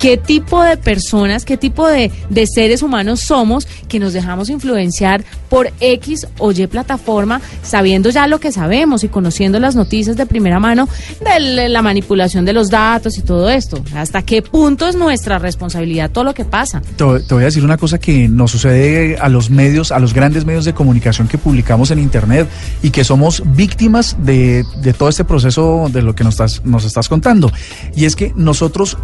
¿Qué 0.00 0.16
tipo 0.16 0.62
de 0.62 0.78
personas, 0.78 1.44
qué 1.44 1.58
tipo 1.58 1.86
de, 1.86 2.10
de 2.30 2.46
seres 2.46 2.82
humanos 2.82 3.20
somos 3.20 3.68
que 3.86 3.98
nos 3.98 4.14
dejamos 4.14 4.48
influenciar 4.48 5.22
por 5.50 5.70
X 5.78 6.26
o 6.38 6.52
Y 6.52 6.66
plataforma, 6.68 7.42
sabiendo 7.62 8.08
ya 8.08 8.26
lo 8.26 8.40
que 8.40 8.50
sabemos 8.50 9.04
y 9.04 9.08
conociendo 9.08 9.60
las 9.60 9.76
noticias 9.76 10.16
de 10.16 10.24
primera 10.24 10.58
mano 10.58 10.88
de 11.22 11.68
la 11.68 11.82
manipulación 11.82 12.46
de 12.46 12.54
los 12.54 12.70
datos 12.70 13.18
y 13.18 13.20
todo 13.20 13.50
esto? 13.50 13.84
¿Hasta 13.94 14.22
qué 14.22 14.40
punto 14.40 14.88
es 14.88 14.96
nuestra 14.96 15.38
responsabilidad 15.38 16.10
todo 16.10 16.24
lo 16.24 16.32
que 16.32 16.46
pasa? 16.46 16.80
Te, 16.96 17.04
voy 17.04 17.42
a 17.42 17.46
decir 17.46 17.62
una 17.62 17.76
cosa 17.76 17.98
que 17.98 18.26
nos 18.26 18.52
sucede 18.52 19.18
a 19.18 19.28
los 19.28 19.50
medios, 19.50 19.92
a 19.92 19.98
los 19.98 20.14
grandes 20.14 20.46
medios 20.46 20.64
de 20.64 20.72
comunicación 20.72 21.28
que 21.28 21.36
publicamos 21.36 21.90
en 21.90 21.98
Internet 21.98 22.48
y 22.82 22.88
que 22.88 23.04
somos 23.04 23.42
víctimas 23.54 24.16
de, 24.18 24.64
de 24.82 24.94
todo 24.94 25.10
este 25.10 25.24
proceso 25.24 25.90
de 25.92 26.00
lo 26.00 26.14
que 26.14 26.24
nos 26.24 26.34
estás, 26.34 26.64
nos 26.64 26.86
estás 26.86 27.10
contando. 27.10 27.52
Y 27.94 28.06
es 28.06 28.16
que 28.16 28.32
nosotros 28.34 28.96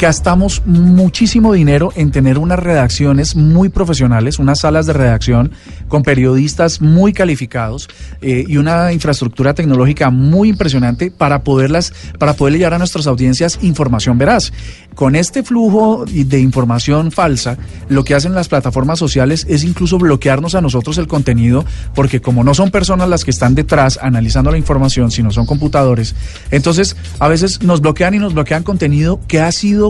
gastamos 0.00 0.62
muchísimo 0.64 1.52
dinero 1.52 1.92
en 1.94 2.10
tener 2.10 2.38
unas 2.38 2.58
redacciones 2.58 3.36
muy 3.36 3.68
profesionales, 3.68 4.38
unas 4.38 4.60
salas 4.60 4.86
de 4.86 4.94
redacción 4.94 5.52
con 5.88 6.02
periodistas 6.02 6.80
muy 6.80 7.12
calificados 7.12 7.86
eh, 8.22 8.46
y 8.48 8.56
una 8.56 8.94
infraestructura 8.94 9.52
tecnológica 9.52 10.08
muy 10.08 10.48
impresionante 10.48 11.10
para 11.10 11.42
poderlas, 11.42 11.92
para 12.18 12.32
poder 12.32 12.56
llevar 12.56 12.72
a 12.74 12.78
nuestras 12.78 13.06
audiencias 13.06 13.58
información 13.60 14.16
veraz. 14.16 14.54
Con 14.94 15.16
este 15.16 15.42
flujo 15.42 16.06
de 16.06 16.40
información 16.40 17.12
falsa, 17.12 17.58
lo 17.90 18.02
que 18.02 18.14
hacen 18.14 18.34
las 18.34 18.48
plataformas 18.48 18.98
sociales 18.98 19.46
es 19.50 19.64
incluso 19.64 19.98
bloquearnos 19.98 20.54
a 20.54 20.62
nosotros 20.62 20.96
el 20.96 21.08
contenido, 21.08 21.66
porque 21.94 22.22
como 22.22 22.42
no 22.42 22.54
son 22.54 22.70
personas 22.70 23.08
las 23.08 23.24
que 23.24 23.30
están 23.30 23.54
detrás 23.54 23.98
analizando 24.00 24.50
la 24.50 24.56
información, 24.56 25.10
sino 25.10 25.30
son 25.30 25.44
computadores, 25.44 26.14
entonces 26.50 26.96
a 27.18 27.28
veces 27.28 27.62
nos 27.62 27.82
bloquean 27.82 28.14
y 28.14 28.18
nos 28.18 28.32
bloquean 28.32 28.62
contenido 28.62 29.20
que 29.28 29.40
ha 29.40 29.52
sido 29.52 29.89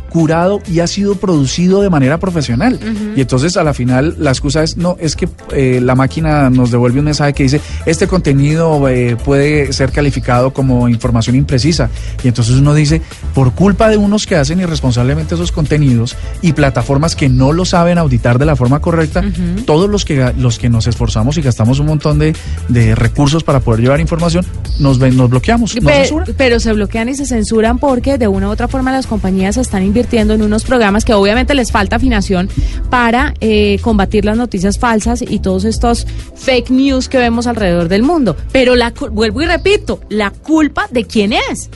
curado 0.11 0.59
y 0.69 0.79
ha 0.81 0.87
sido 0.87 1.15
producido 1.15 1.81
de 1.81 1.89
manera 1.89 2.19
profesional. 2.19 2.79
Y 3.15 3.21
entonces 3.21 3.55
a 3.55 3.63
la 3.63 3.73
final 3.73 4.15
la 4.19 4.31
excusa 4.31 4.61
es, 4.61 4.75
no, 4.75 4.97
es 4.99 5.15
que 5.15 5.29
eh, 5.53 5.79
la 5.81 5.95
máquina 5.95 6.49
nos 6.49 6.69
devuelve 6.69 6.99
un 6.99 7.05
mensaje 7.05 7.31
que 7.33 7.43
dice, 7.43 7.61
este 7.85 8.07
contenido 8.07 8.87
eh, 8.89 9.15
puede 9.23 9.71
ser 9.71 9.91
calificado 9.91 10.51
como 10.51 10.89
información 10.89 11.37
imprecisa. 11.37 11.89
Y 12.23 12.27
entonces 12.27 12.55
uno 12.55 12.73
dice, 12.73 13.01
por 13.33 13.53
culpa 13.53 13.87
de 13.89 13.95
unos 13.95 14.25
que 14.27 14.35
hacen 14.35 14.59
irresponsablemente 14.59 15.35
esos 15.35 15.53
contenidos 15.53 16.17
y 16.41 16.51
plataformas 16.51 17.15
que 17.15 17.29
no 17.29 17.53
lo 17.53 17.63
saben 17.63 17.97
auditar 17.97 18.37
de 18.37 18.45
la 18.45 18.57
forma 18.57 18.81
correcta, 18.81 19.23
todos 19.65 19.89
los 19.89 20.03
que, 20.03 20.33
los 20.37 20.59
que 20.59 20.67
nos 20.69 20.87
esforzamos 20.87 21.37
y 21.37 21.41
gastamos 21.41 21.79
un 21.79 21.85
montón 21.85 22.19
de, 22.19 22.35
de 22.67 22.95
recursos 22.95 23.45
para 23.45 23.61
poder 23.61 23.79
llevar 23.79 24.01
información, 24.01 24.45
nos, 24.79 24.99
ven, 24.99 25.15
nos 25.15 25.29
bloqueamos. 25.29 25.73
nos 25.75 25.85
Pe- 25.85 25.99
censuran. 26.01 26.27
pero 26.37 26.59
se 26.59 26.73
bloquean 26.73 27.07
y 27.07 27.15
se 27.15 27.25
censuran 27.25 27.77
porque 27.79 28.17
de 28.17 28.27
una 28.27 28.49
u 28.49 28.51
otra 28.51 28.67
forma 28.67 28.91
las 28.91 29.07
compañías 29.07 29.55
están 29.55 29.83
invirtiendo 29.83 30.00
en 30.11 30.41
unos 30.41 30.63
programas 30.63 31.05
que 31.05 31.13
obviamente 31.13 31.53
les 31.53 31.71
falta 31.71 31.95
afinación 31.95 32.49
para 32.89 33.33
eh, 33.39 33.79
combatir 33.81 34.25
las 34.25 34.37
noticias 34.37 34.77
falsas 34.77 35.21
y 35.21 35.39
todos 35.39 35.65
estos 35.65 36.07
fake 36.35 36.69
news 36.71 37.09
que 37.09 37.17
vemos 37.17 37.47
alrededor 37.47 37.87
del 37.87 38.03
mundo. 38.03 38.35
Pero 38.51 38.75
la 38.75 38.93
vuelvo 39.11 39.41
y 39.41 39.45
repito, 39.45 40.01
la 40.09 40.31
culpa 40.31 40.87
de 40.91 41.05
quién 41.05 41.33
es? 41.33 41.69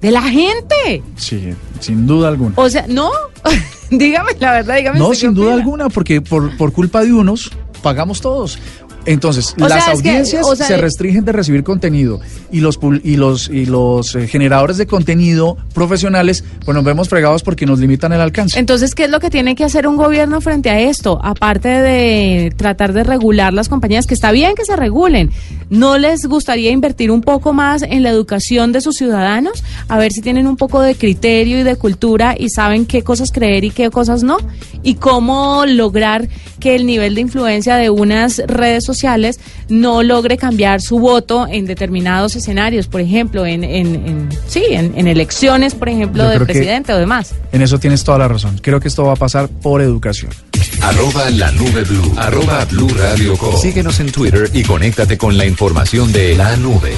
De 0.00 0.10
la 0.10 0.22
gente. 0.22 1.02
Sí, 1.16 1.54
sin 1.80 2.06
duda 2.06 2.28
alguna. 2.28 2.54
O 2.56 2.68
sea, 2.68 2.86
no, 2.88 3.10
dígame 3.90 4.32
la 4.38 4.52
verdad, 4.52 4.76
dígame. 4.76 4.98
No, 4.98 5.14
sin 5.14 5.34
duda 5.34 5.54
alguna, 5.54 5.88
porque 5.88 6.20
por, 6.20 6.56
por 6.56 6.72
culpa 6.72 7.02
de 7.02 7.12
unos 7.12 7.50
pagamos 7.82 8.20
todos. 8.20 8.58
Entonces, 9.06 9.54
O 9.58 9.68
las 9.68 9.84
sea, 9.84 9.92
es 9.92 10.02
que, 10.02 10.10
audiencias 10.10 10.46
o 10.46 10.54
sea, 10.54 10.66
se 10.66 10.74
eh, 10.74 10.78
restringen 10.78 11.24
de 11.24 11.32
recibir 11.32 11.64
contenido 11.64 12.20
y 12.50 12.60
los 12.60 12.78
y 13.02 13.16
los 13.16 13.48
y 13.48 13.66
los 13.66 14.14
eh, 14.14 14.28
generadores 14.28 14.76
de 14.76 14.86
contenido 14.86 15.56
profesionales, 15.74 16.44
pues 16.64 16.74
nos 16.74 16.84
vemos 16.84 17.08
fregados 17.08 17.42
porque 17.42 17.66
nos 17.66 17.78
limitan 17.78 18.12
el 18.12 18.20
alcance. 18.20 18.58
Entonces, 18.58 18.94
¿qué 18.94 19.04
es 19.04 19.10
lo 19.10 19.20
que 19.20 19.30
tiene 19.30 19.54
que 19.54 19.64
hacer 19.64 19.86
un 19.86 19.96
gobierno 19.96 20.40
frente 20.40 20.70
a 20.70 20.80
esto? 20.80 21.18
Aparte 21.22 21.68
de 21.68 22.52
tratar 22.56 22.92
de 22.92 23.04
regular 23.04 23.52
las 23.52 23.68
compañías, 23.68 24.06
que 24.06 24.14
está 24.14 24.30
bien 24.30 24.54
que 24.54 24.64
se 24.64 24.76
regulen, 24.76 25.30
¿no 25.70 25.98
les 25.98 26.26
gustaría 26.26 26.70
invertir 26.70 27.10
un 27.10 27.22
poco 27.22 27.52
más 27.52 27.82
en 27.82 28.02
la 28.02 28.10
educación 28.10 28.72
de 28.72 28.80
sus 28.80 28.96
ciudadanos? 28.96 29.64
A 29.88 29.98
ver 29.98 30.12
si 30.12 30.20
tienen 30.20 30.46
un 30.46 30.56
poco 30.56 30.80
de 30.80 30.94
criterio 30.94 31.58
y 31.58 31.62
de 31.62 31.76
cultura 31.76 32.36
y 32.38 32.50
saben 32.50 32.86
qué 32.86 33.02
cosas 33.02 33.32
creer 33.32 33.64
y 33.64 33.70
qué 33.70 33.90
cosas 33.90 34.22
no. 34.22 34.36
Y 34.82 34.94
cómo 34.94 35.64
lograr 35.66 36.28
que 36.62 36.76
el 36.76 36.86
nivel 36.86 37.16
de 37.16 37.22
influencia 37.22 37.74
de 37.74 37.90
unas 37.90 38.38
redes 38.46 38.84
sociales 38.84 39.40
no 39.68 40.04
logre 40.04 40.36
cambiar 40.38 40.80
su 40.80 41.00
voto 41.00 41.48
en 41.50 41.66
determinados 41.66 42.36
escenarios, 42.36 42.86
por 42.86 43.00
ejemplo, 43.00 43.44
en, 43.44 43.64
en, 43.64 43.94
en- 44.06 44.28
sí, 44.46 44.62
en, 44.70 44.92
en 44.96 45.08
elecciones, 45.08 45.74
por 45.74 45.88
ejemplo, 45.88 46.28
de 46.28 46.38
presidente 46.38 46.92
o 46.92 46.98
demás. 46.98 47.34
En 47.50 47.62
eso 47.62 47.78
tienes 47.80 48.04
toda 48.04 48.18
la 48.18 48.28
razón. 48.28 48.60
Creo 48.62 48.78
que 48.78 48.86
esto 48.86 49.02
va 49.04 49.14
a 49.14 49.16
pasar 49.16 49.48
por 49.48 49.82
educación. 49.82 50.30
Arroba 50.80 51.28
la 51.30 51.50
nube 51.50 51.82
blue. 51.82 52.12
Arroba 52.16 52.64
blue 52.66 52.88
radio 52.96 53.36
com. 53.36 53.56
Síguenos 53.60 53.98
en 53.98 54.12
Twitter 54.12 54.48
y 54.52 54.62
conéctate 54.62 55.18
con 55.18 55.36
la 55.36 55.44
información 55.46 56.12
de 56.12 56.36
la 56.36 56.56
nube. 56.56 56.92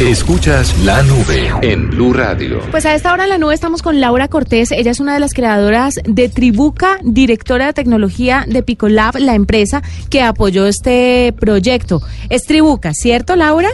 Escuchas 0.00 0.78
la 0.84 1.02
nube 1.02 1.50
en 1.60 1.90
Blue 1.90 2.12
Radio. 2.12 2.60
Pues 2.70 2.86
a 2.86 2.94
esta 2.94 3.12
hora 3.12 3.24
en 3.24 3.30
la 3.30 3.38
nube 3.38 3.52
estamos 3.52 3.82
con 3.82 4.00
Laura 4.00 4.28
Cortés. 4.28 4.72
Ella 4.72 4.90
es 4.90 5.00
una 5.00 5.12
de 5.12 5.20
las 5.20 5.34
creadoras 5.34 5.96
de 6.04 6.28
Tribuca, 6.28 6.98
directora 7.02 7.66
de 7.66 7.72
tecnología 7.74 8.44
de 8.48 8.62
Picolab, 8.62 9.18
la 9.18 9.34
empresa 9.34 9.82
que 10.08 10.22
apoyó 10.22 10.66
este 10.66 11.34
proyecto. 11.38 12.00
Es 12.30 12.44
Tribuca, 12.44 12.94
¿cierto, 12.94 13.36
Laura? 13.36 13.68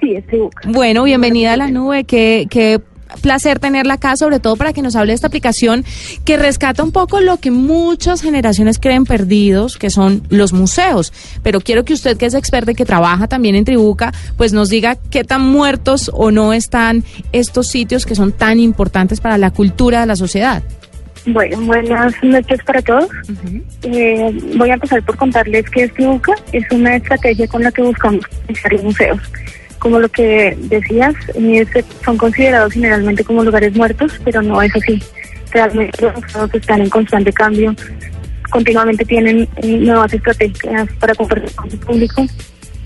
Sí, 0.00 0.14
es 0.16 0.26
Tribuca. 0.26 0.68
Bueno, 0.68 1.04
bienvenida 1.04 1.52
a 1.52 1.56
la 1.56 1.68
nube. 1.68 2.04
Qué, 2.04 2.46
qué 2.50 2.80
placer 3.16 3.58
tenerla 3.58 3.94
acá, 3.94 4.16
sobre 4.16 4.40
todo 4.40 4.56
para 4.56 4.72
que 4.72 4.82
nos 4.82 4.96
hable 4.96 5.12
de 5.12 5.14
esta 5.16 5.26
aplicación 5.26 5.84
que 6.24 6.36
rescata 6.36 6.82
un 6.82 6.92
poco 6.92 7.20
lo 7.20 7.38
que 7.38 7.50
muchas 7.50 8.22
generaciones 8.22 8.78
creen 8.78 9.04
perdidos, 9.04 9.76
que 9.76 9.90
son 9.90 10.22
los 10.28 10.52
museos. 10.52 11.12
Pero 11.42 11.60
quiero 11.60 11.84
que 11.84 11.94
usted, 11.94 12.16
que 12.16 12.26
es 12.26 12.34
experta 12.34 12.72
y 12.72 12.74
que 12.74 12.84
trabaja 12.84 13.28
también 13.28 13.54
en 13.54 13.64
Tribuca, 13.64 14.12
pues 14.36 14.52
nos 14.52 14.68
diga 14.68 14.96
qué 15.10 15.24
tan 15.24 15.42
muertos 15.42 16.10
o 16.12 16.30
no 16.30 16.52
están 16.52 17.04
estos 17.32 17.68
sitios 17.68 18.06
que 18.06 18.14
son 18.14 18.32
tan 18.32 18.60
importantes 18.60 19.20
para 19.20 19.38
la 19.38 19.50
cultura 19.50 20.00
de 20.00 20.06
la 20.06 20.16
sociedad. 20.16 20.62
Bueno, 21.26 21.60
buenas 21.62 22.14
noches 22.22 22.60
para 22.64 22.80
todos. 22.82 23.08
Eh, 23.82 24.38
voy 24.56 24.70
a 24.70 24.74
empezar 24.74 25.02
por 25.02 25.16
contarles 25.16 25.68
que 25.70 25.84
es 25.84 25.94
Tribuca. 25.94 26.34
Es 26.52 26.64
una 26.70 26.96
estrategia 26.96 27.48
con 27.48 27.64
la 27.64 27.72
que 27.72 27.82
buscamos 27.82 28.24
pensar 28.46 28.74
en 28.74 28.84
museos. 28.84 29.20
Como 29.78 29.98
lo 29.98 30.08
que 30.08 30.56
decías, 30.62 31.14
eh, 31.34 31.66
son 32.04 32.16
considerados 32.16 32.72
generalmente 32.72 33.24
como 33.24 33.44
lugares 33.44 33.74
muertos, 33.76 34.18
pero 34.24 34.42
no 34.42 34.60
es 34.62 34.74
así. 34.74 35.02
Realmente 35.52 36.02
los 36.02 36.14
museos 36.14 36.50
están 36.54 36.80
en 36.80 36.90
constante 36.90 37.32
cambio. 37.32 37.74
Continuamente 38.50 39.04
tienen 39.04 39.48
eh, 39.56 39.66
nuevas 39.78 40.12
estrategias 40.12 40.88
para 40.98 41.14
compartir 41.14 41.54
con 41.54 41.70
su 41.70 41.78
público. 41.78 42.26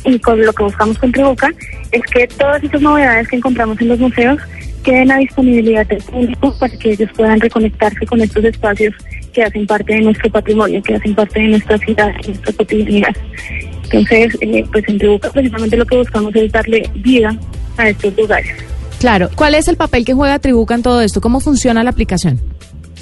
Y 0.05 0.19
con 0.19 0.41
lo 0.41 0.53
que 0.53 0.63
buscamos 0.63 0.99
con 0.99 1.13
Tribuca 1.13 1.51
es 1.93 2.03
que 2.13 2.27
todas 2.27 2.63
esas 2.63 2.81
novedades 2.81 3.29
que 3.29 3.37
encontramos 3.37 3.79
en 3.81 3.89
los 3.89 3.99
museos 3.99 4.41
queden 4.83 5.13
a 5.13 5.19
disponibilidad 5.19 5.87
del 5.87 6.03
público 6.03 6.57
para 6.59 6.77
que 6.77 6.93
ellos 6.93 7.11
puedan 7.15 7.39
reconectarse 7.39 8.07
con 8.07 8.21
estos 8.21 8.45
espacios 8.45 8.95
que 9.33 9.43
hacen 9.43 9.67
parte 9.67 9.95
de 9.95 10.01
nuestro 10.01 10.31
patrimonio, 10.31 10.83
que 10.83 10.95
hacen 10.95 11.15
parte 11.15 11.41
de 11.41 11.49
nuestra 11.49 11.79
ciudad, 11.79 12.13
de 12.17 12.29
nuestra 12.29 12.53
cotidianidad. 12.55 13.15
Entonces, 13.93 14.37
eh, 14.41 14.65
pues 14.71 14.85
en 14.89 14.99
Tribuca 14.99 15.31
precisamente 15.31 15.77
lo 15.77 15.85
que 15.85 15.97
buscamos 15.97 16.35
es 16.37 16.53
darle 16.53 16.89
vida 16.97 17.37
a 17.77 17.89
estos 17.89 18.17
lugares. 18.17 18.53
Claro. 19.01 19.31
¿Cuál 19.35 19.55
es 19.55 19.67
el 19.69 19.77
papel 19.77 20.05
que 20.05 20.15
juega 20.15 20.39
Tribuca 20.39 20.75
en 20.75 20.83
todo 20.83 21.01
esto? 21.01 21.21
¿Cómo 21.21 21.41
funciona 21.41 21.83
la 21.83 21.91
aplicación? 21.91 22.39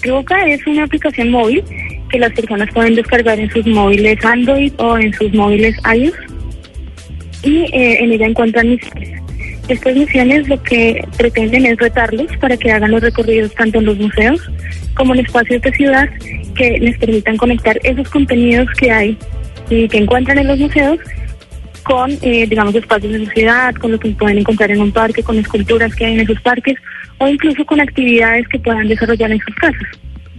Tribuca 0.01 0.47
es 0.47 0.65
una 0.67 0.85
aplicación 0.85 1.31
móvil 1.31 1.63
que 2.09 2.19
las 2.19 2.33
personas 2.33 2.69
pueden 2.73 2.95
descargar 2.95 3.39
en 3.39 3.51
sus 3.51 3.67
móviles 3.67 4.25
Android 4.25 4.73
o 4.79 4.97
en 4.97 5.13
sus 5.13 5.33
móviles 5.35 5.77
iOS 5.95 6.15
y 7.43 7.65
eh, 7.73 8.03
en 8.03 8.13
ella 8.13 8.27
encuentran 8.27 8.69
misiones. 8.69 9.21
Estas 9.69 9.95
misiones 9.95 10.49
lo 10.49 10.63
que 10.63 11.05
pretenden 11.19 11.67
es 11.67 11.77
retarlos 11.79 12.29
para 12.41 12.57
que 12.57 12.73
hagan 12.73 12.91
los 12.91 13.03
recorridos 13.03 13.55
tanto 13.55 13.79
en 13.79 13.85
los 13.85 13.99
museos 13.99 14.41
como 14.95 15.15
en 15.15 15.21
espacios 15.21 15.61
de 15.63 15.73
ciudad 15.73 16.09
que 16.57 16.79
les 16.79 16.97
permitan 16.99 17.37
conectar 17.37 17.79
esos 17.83 18.09
contenidos 18.09 18.69
que 18.79 18.91
hay 18.91 19.19
y 19.71 19.89
que 19.89 19.99
encuentran 19.99 20.39
en 20.39 20.49
los 20.49 20.59
museos 20.59 20.99
con, 21.83 22.11
eh, 22.23 22.47
digamos, 22.47 22.75
espacios 22.75 23.13
de 23.13 23.27
ciudad, 23.33 23.75
con 23.77 23.93
lo 23.93 23.99
que 23.99 24.11
pueden 24.11 24.39
encontrar 24.39 24.71
en 24.71 24.81
un 24.81 24.93
parque, 24.93 25.23
con 25.23 25.39
esculturas 25.39 25.95
que 25.95 26.05
hay 26.05 26.15
en 26.15 26.21
esos 26.21 26.41
parques 26.43 26.77
o 27.19 27.29
incluso 27.29 27.65
con 27.65 27.81
actividades 27.81 28.47
que 28.49 28.59
puedan 28.59 28.89
desarrollar 28.89 29.31
en 29.31 29.41
sus 29.41 29.55
casas. 29.57 29.89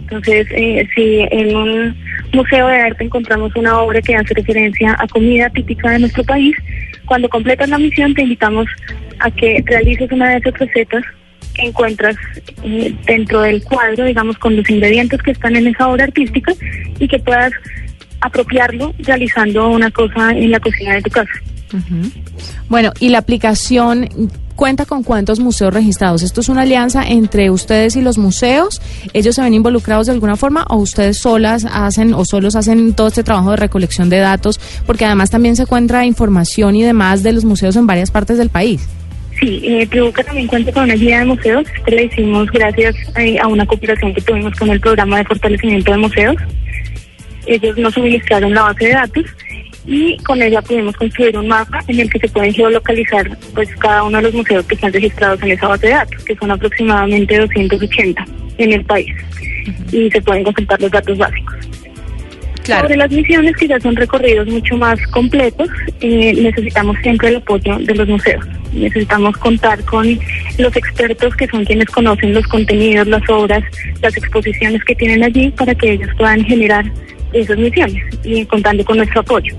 Entonces, 0.00 0.46
eh, 0.50 0.88
si 0.94 1.20
en 1.30 1.56
un 1.56 1.96
museo 2.32 2.66
de 2.68 2.76
arte 2.76 3.04
encontramos 3.04 3.54
una 3.56 3.80
obra 3.80 4.00
que 4.00 4.14
hace 4.14 4.34
referencia 4.34 4.96
a 4.98 5.06
comida 5.06 5.50
típica 5.50 5.90
de 5.90 6.00
nuestro 6.00 6.24
país, 6.24 6.56
cuando 7.06 7.28
completas 7.28 7.68
la 7.68 7.78
misión 7.78 8.14
te 8.14 8.22
invitamos 8.22 8.66
a 9.18 9.30
que 9.30 9.62
realices 9.66 10.10
una 10.12 10.30
de 10.30 10.36
esas 10.38 10.58
recetas 10.58 11.04
que 11.54 11.62
encuentras 11.62 12.16
eh, 12.64 12.94
dentro 13.06 13.40
del 13.42 13.62
cuadro, 13.64 14.04
digamos, 14.04 14.38
con 14.38 14.56
los 14.56 14.68
ingredientes 14.70 15.20
que 15.22 15.32
están 15.32 15.56
en 15.56 15.66
esa 15.66 15.88
obra 15.88 16.04
artística 16.04 16.52
y 16.98 17.08
que 17.08 17.18
puedas 17.18 17.52
apropiarlo 18.20 18.92
realizando 18.98 19.68
una 19.68 19.90
cosa 19.90 20.30
en 20.30 20.50
la 20.50 20.60
cocina 20.60 20.94
de 20.94 21.02
tu 21.02 21.10
casa. 21.10 21.32
Bueno, 22.68 22.92
y 22.98 23.10
la 23.10 23.18
aplicación 23.18 24.08
cuenta 24.60 24.84
con 24.84 25.02
cuántos 25.02 25.40
museos 25.40 25.72
registrados. 25.72 26.22
¿Esto 26.22 26.42
es 26.42 26.50
una 26.50 26.62
alianza 26.62 27.02
entre 27.02 27.50
ustedes 27.50 27.96
y 27.96 28.02
los 28.02 28.18
museos? 28.18 28.82
¿Ellos 29.14 29.34
se 29.34 29.40
ven 29.42 29.54
involucrados 29.54 30.06
de 30.06 30.12
alguna 30.12 30.36
forma 30.36 30.66
o 30.68 30.76
ustedes 30.76 31.16
solas 31.16 31.66
hacen 31.72 32.12
o 32.12 32.24
solos 32.26 32.56
hacen 32.56 32.92
todo 32.92 33.08
este 33.08 33.22
trabajo 33.22 33.52
de 33.52 33.56
recolección 33.56 34.10
de 34.10 34.18
datos? 34.18 34.60
Porque 34.84 35.06
además 35.06 35.30
también 35.30 35.56
se 35.56 35.62
encuentra 35.62 36.04
información 36.04 36.76
y 36.76 36.82
demás 36.82 37.22
de 37.22 37.32
los 37.32 37.44
museos 37.44 37.76
en 37.76 37.86
varias 37.86 38.10
partes 38.10 38.36
del 38.36 38.50
país. 38.50 38.86
Sí, 39.40 39.62
eh, 39.64 39.86
Tribuca 39.86 40.22
también 40.22 40.46
cuenta 40.46 40.70
con 40.72 40.84
una 40.84 40.94
guía 40.94 41.20
de 41.20 41.24
museos 41.24 41.66
que 41.86 41.92
le 41.92 42.04
hicimos 42.04 42.50
gracias 42.50 42.94
eh, 43.16 43.38
a 43.38 43.46
una 43.46 43.64
cooperación 43.64 44.12
que 44.12 44.20
tuvimos 44.20 44.54
con 44.58 44.68
el 44.68 44.80
programa 44.80 45.16
de 45.16 45.24
fortalecimiento 45.24 45.90
de 45.90 45.96
museos. 45.96 46.36
Ellos 47.50 47.76
nos 47.78 47.94
suministraron 47.94 48.54
la 48.54 48.62
base 48.62 48.84
de 48.84 48.92
datos 48.92 49.24
y 49.84 50.16
con 50.18 50.40
ella 50.40 50.62
pudimos 50.62 50.96
construir 50.96 51.36
un 51.36 51.48
mapa 51.48 51.82
en 51.88 51.98
el 51.98 52.08
que 52.08 52.20
se 52.20 52.28
pueden 52.28 52.54
geolocalizar 52.54 53.36
pues 53.54 53.68
cada 53.76 54.04
uno 54.04 54.18
de 54.18 54.22
los 54.22 54.34
museos 54.34 54.64
que 54.66 54.76
están 54.76 54.92
registrados 54.92 55.42
en 55.42 55.50
esa 55.50 55.66
base 55.66 55.88
de 55.88 55.94
datos, 55.94 56.24
que 56.24 56.36
son 56.36 56.52
aproximadamente 56.52 57.38
280 57.38 58.24
en 58.58 58.72
el 58.72 58.84
país 58.84 59.12
y 59.90 60.08
se 60.10 60.22
pueden 60.22 60.44
consultar 60.44 60.80
los 60.80 60.92
datos 60.92 61.18
básicos. 61.18 61.56
Sobre 62.62 62.96
las 62.96 63.10
misiones, 63.10 63.56
que 63.56 63.66
ya 63.66 63.80
son 63.80 63.96
recorridos 63.96 64.46
mucho 64.46 64.76
más 64.76 65.00
completos, 65.08 65.68
eh, 66.00 66.32
necesitamos 66.40 66.96
siempre 67.02 67.30
el 67.30 67.36
apoyo 67.36 67.78
de 67.80 67.94
los 67.96 68.06
museos. 68.06 68.46
Necesitamos 68.72 69.36
contar 69.38 69.82
con 69.86 70.06
los 70.56 70.76
expertos 70.76 71.34
que 71.34 71.48
son 71.48 71.64
quienes 71.64 71.86
conocen 71.86 72.32
los 72.32 72.46
contenidos, 72.46 73.08
las 73.08 73.28
obras, 73.28 73.64
las 74.02 74.16
exposiciones 74.16 74.84
que 74.84 74.94
tienen 74.94 75.24
allí 75.24 75.50
para 75.50 75.74
que 75.74 75.94
ellos 75.94 76.10
puedan 76.16 76.44
generar 76.44 76.84
esas 77.32 77.58
misiones 77.58 78.02
y 78.24 78.44
contando 78.46 78.84
con 78.84 78.96
nuestro 78.98 79.20
apoyo. 79.20 79.54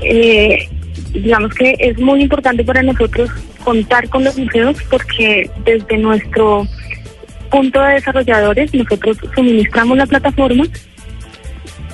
Eh, 0.00 0.68
digamos 1.12 1.54
que 1.54 1.74
es 1.78 1.98
muy 1.98 2.22
importante 2.22 2.64
para 2.64 2.82
nosotros 2.82 3.30
contar 3.64 4.08
con 4.08 4.24
los 4.24 4.36
museos 4.38 4.76
porque 4.90 5.50
desde 5.64 5.98
nuestro 5.98 6.66
punto 7.50 7.80
de 7.82 7.94
desarrolladores 7.94 8.72
nosotros 8.74 9.16
suministramos 9.34 9.96
la 9.96 10.06
plataforma 10.06 10.64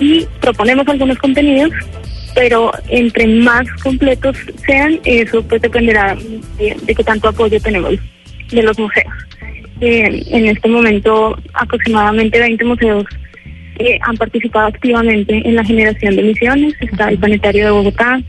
y 0.00 0.26
proponemos 0.40 0.86
algunos 0.88 1.18
contenidos, 1.18 1.72
pero 2.34 2.72
entre 2.88 3.26
más 3.26 3.66
completos 3.82 4.36
sean, 4.66 4.98
eso 5.04 5.42
pues 5.42 5.62
dependerá 5.62 6.16
de, 6.58 6.94
qué 6.94 7.04
tanto 7.04 7.28
apoyo 7.28 7.60
tenemos 7.60 7.94
de 8.50 8.62
los 8.62 8.78
museos. 8.78 9.12
Eh, 9.80 10.22
en 10.28 10.46
este 10.46 10.68
momento 10.68 11.36
aproximadamente 11.52 12.38
20 12.38 12.64
museos 12.64 13.04
eh, 13.78 13.98
han 14.02 14.16
participado 14.16 14.68
activamente 14.68 15.42
en 15.44 15.56
la 15.56 15.64
generación 15.64 16.16
de 16.16 16.22
misiones. 16.22 16.74
Está 16.80 17.08
el 17.08 17.18
Planetario 17.18 17.66
de 17.66 17.70
Bogotá, 17.70 18.20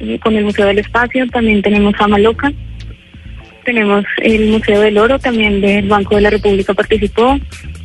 eh, 0.00 0.18
con 0.18 0.34
el 0.36 0.44
Museo 0.44 0.66
del 0.66 0.78
Espacio, 0.78 1.26
también 1.28 1.62
tenemos 1.62 1.96
Fama 1.96 2.18
Loca, 2.18 2.52
tenemos 3.64 4.04
el 4.22 4.48
Museo 4.48 4.80
del 4.80 4.98
Oro, 4.98 5.18
también 5.18 5.60
del 5.60 5.88
Banco 5.88 6.16
de 6.16 6.22
la 6.22 6.30
República 6.30 6.72
participó, 6.72 7.38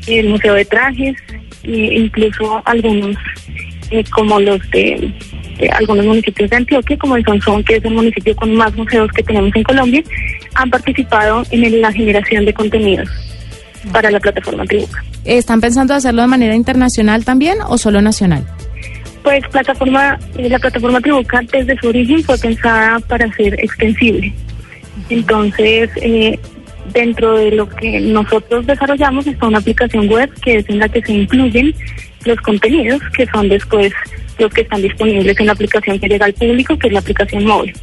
el 0.07 0.29
Museo 0.29 0.53
de 0.53 0.65
Trajes, 0.65 1.15
e 1.63 1.95
incluso 1.95 2.61
algunos 2.65 3.17
eh, 3.91 4.03
como 4.11 4.39
los 4.39 4.59
de, 4.71 5.11
algunos 5.73 6.05
municipios 6.05 6.49
de 6.49 6.55
Antioquia, 6.55 6.97
como 6.97 7.17
el 7.17 7.25
Sonsón, 7.25 7.63
que 7.63 7.75
es 7.75 7.85
el 7.85 7.93
municipio 7.93 8.35
con 8.35 8.55
más 8.55 8.73
museos 8.75 9.11
que 9.11 9.23
tenemos 9.23 9.53
en 9.55 9.63
Colombia, 9.63 10.03
han 10.53 10.69
participado 10.69 11.43
en 11.51 11.81
la 11.81 11.91
generación 11.91 12.45
de 12.45 12.53
contenidos 12.53 13.09
para 13.91 14.11
la 14.11 14.19
plataforma 14.19 14.65
Tribuca. 14.65 15.03
¿Están 15.23 15.61
pensando 15.61 15.93
hacerlo 15.93 16.21
de 16.21 16.27
manera 16.27 16.55
internacional 16.55 17.25
también 17.25 17.57
o 17.67 17.77
solo 17.77 18.01
nacional? 18.01 18.45
Pues 19.23 19.43
plataforma, 19.51 20.19
eh, 20.37 20.49
la 20.49 20.59
plataforma 20.59 21.01
Tribuca 21.01 21.41
desde 21.51 21.77
su 21.79 21.87
origen 21.87 22.23
fue 22.23 22.37
pensada 22.37 22.99
para 22.99 23.31
ser 23.33 23.53
extensible. 23.55 24.33
Entonces, 25.09 25.89
eh, 25.97 26.39
dentro 26.93 27.37
de 27.37 27.51
lo 27.51 27.67
que 27.67 27.99
nosotros 27.99 28.65
desarrollamos 28.65 29.25
está 29.27 29.47
una 29.47 29.57
aplicación 29.57 30.07
web 30.07 30.31
que 30.41 30.57
es 30.57 30.69
en 30.69 30.79
la 30.79 30.89
que 30.89 31.01
se 31.01 31.13
incluyen 31.13 31.73
los 32.25 32.39
contenidos 32.41 33.01
que 33.15 33.25
son 33.27 33.49
después 33.49 33.91
los 34.37 34.53
que 34.53 34.61
están 34.61 34.81
disponibles 34.81 35.39
en 35.39 35.45
la 35.45 35.53
aplicación 35.53 35.99
que 35.99 36.07
llega 36.07 36.25
al 36.25 36.33
público, 36.33 36.77
que 36.77 36.87
es 36.87 36.93
la 36.93 36.99
aplicación 36.99 37.45
móvil. 37.45 37.73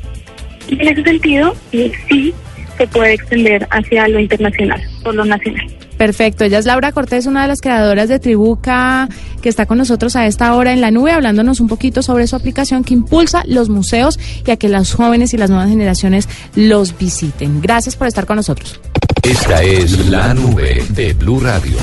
Y 0.68 0.80
en 0.80 0.88
ese 0.88 1.02
sentido, 1.02 1.54
eh, 1.72 1.90
sí 2.08 2.34
se 2.76 2.86
puede 2.86 3.14
extender 3.14 3.66
hacia 3.70 4.08
lo 4.08 4.18
internacional 4.20 4.80
o 5.04 5.12
lo 5.12 5.24
nacional. 5.24 5.66
Perfecto, 6.02 6.42
ella 6.42 6.58
es 6.58 6.66
Laura 6.66 6.90
Cortés, 6.90 7.26
una 7.26 7.42
de 7.42 7.46
las 7.46 7.60
creadoras 7.60 8.08
de 8.08 8.18
Tribuca, 8.18 9.08
que 9.40 9.48
está 9.48 9.66
con 9.66 9.78
nosotros 9.78 10.16
a 10.16 10.26
esta 10.26 10.52
hora 10.56 10.72
en 10.72 10.80
la 10.80 10.90
nube, 10.90 11.12
hablándonos 11.12 11.60
un 11.60 11.68
poquito 11.68 12.02
sobre 12.02 12.26
su 12.26 12.34
aplicación 12.34 12.82
que 12.82 12.92
impulsa 12.92 13.44
los 13.46 13.68
museos 13.68 14.18
y 14.44 14.50
a 14.50 14.56
que 14.56 14.68
las 14.68 14.94
jóvenes 14.94 15.32
y 15.32 15.36
las 15.36 15.48
nuevas 15.48 15.68
generaciones 15.68 16.28
los 16.56 16.98
visiten. 16.98 17.60
Gracias 17.60 17.94
por 17.94 18.08
estar 18.08 18.26
con 18.26 18.34
nosotros. 18.34 18.80
Esta 19.22 19.62
es 19.62 20.08
la 20.08 20.34
nube 20.34 20.84
de 20.88 21.12
Blue 21.12 21.38
Radio. 21.38 21.76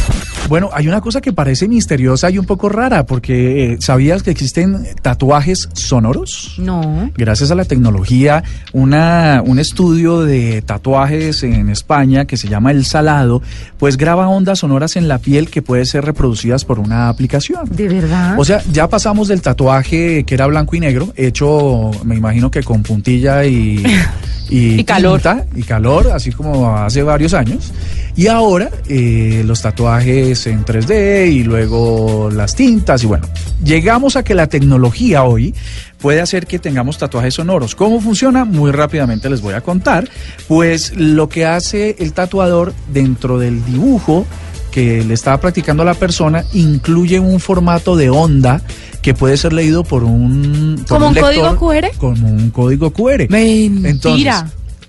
Bueno, 0.47 0.69
hay 0.73 0.87
una 0.87 1.01
cosa 1.01 1.21
que 1.21 1.33
parece 1.33 1.67
misteriosa 1.67 2.29
y 2.29 2.37
un 2.37 2.45
poco 2.45 2.69
rara, 2.69 3.05
porque 3.05 3.73
eh, 3.73 3.77
¿sabías 3.79 4.23
que 4.23 4.31
existen 4.31 4.87
tatuajes 5.01 5.69
sonoros? 5.73 6.55
No. 6.57 7.11
Gracias 7.15 7.51
a 7.51 7.55
la 7.55 7.65
tecnología, 7.65 8.43
una, 8.73 9.43
un 9.45 9.59
estudio 9.59 10.21
de 10.21 10.61
tatuajes 10.61 11.43
en 11.43 11.69
España 11.69 12.25
que 12.25 12.37
se 12.37 12.47
llama 12.47 12.71
El 12.71 12.85
Salado, 12.85 13.41
pues 13.77 13.97
graba 13.97 14.27
ondas 14.27 14.59
sonoras 14.59 14.95
en 14.95 15.07
la 15.07 15.19
piel 15.19 15.49
que 15.49 15.61
pueden 15.61 15.85
ser 15.85 16.05
reproducidas 16.05 16.65
por 16.65 16.79
una 16.79 17.09
aplicación. 17.09 17.67
¿De 17.69 17.87
verdad? 17.87 18.39
O 18.39 18.45
sea, 18.45 18.63
ya 18.71 18.87
pasamos 18.87 19.27
del 19.27 19.41
tatuaje 19.41 20.23
que 20.23 20.33
era 20.33 20.47
blanco 20.47 20.75
y 20.75 20.79
negro, 20.79 21.13
hecho, 21.15 21.91
me 22.03 22.15
imagino 22.15 22.49
que 22.49 22.63
con 22.63 22.83
puntilla 22.83 23.45
y, 23.45 23.83
Y 24.49 24.83
calor. 24.83 25.21
tinta 25.21 25.45
y 25.55 25.63
calor, 25.63 26.11
así 26.11 26.31
como 26.31 26.75
hace 26.75 27.03
varios 27.03 27.33
años. 27.33 27.71
Y 28.15 28.27
ahora 28.27 28.69
eh, 28.87 29.43
los 29.45 29.61
tatuajes 29.61 30.47
en 30.47 30.65
3D 30.65 31.31
y 31.31 31.43
luego 31.43 32.29
las 32.31 32.55
tintas 32.55 33.03
y 33.03 33.05
bueno, 33.05 33.27
llegamos 33.63 34.15
a 34.15 34.23
que 34.23 34.35
la 34.35 34.47
tecnología 34.47 35.23
hoy 35.23 35.53
puede 35.99 36.21
hacer 36.21 36.47
que 36.47 36.59
tengamos 36.59 36.97
tatuajes 36.97 37.35
sonoros. 37.35 37.75
¿Cómo 37.75 38.01
funciona? 38.01 38.45
Muy 38.45 38.71
rápidamente 38.71 39.29
les 39.29 39.41
voy 39.41 39.53
a 39.53 39.61
contar. 39.61 40.09
Pues 40.47 40.95
lo 40.95 41.29
que 41.29 41.45
hace 41.45 41.95
el 41.99 42.13
tatuador 42.13 42.73
dentro 42.91 43.37
del 43.37 43.63
dibujo 43.65 44.25
que 44.71 45.03
le 45.03 45.13
está 45.13 45.39
practicando 45.39 45.83
a 45.83 45.85
la 45.85 45.93
persona 45.93 46.45
incluye 46.53 47.19
un 47.19 47.39
formato 47.39 47.95
de 47.95 48.09
onda 48.09 48.61
que 49.01 49.13
puede 49.13 49.37
ser 49.37 49.53
leído 49.53 49.83
por 49.83 50.03
un 50.03 50.83
por 50.87 50.97
¿Como 50.97 51.07
un 51.09 51.13
lector, 51.13 51.33
código 51.33 51.55
QR? 51.57 51.97
como 51.97 52.27
un 52.27 52.49
código 52.51 52.91
QR. 52.91 53.29
Mentira. 53.29 53.89
Entonces, 53.89 54.35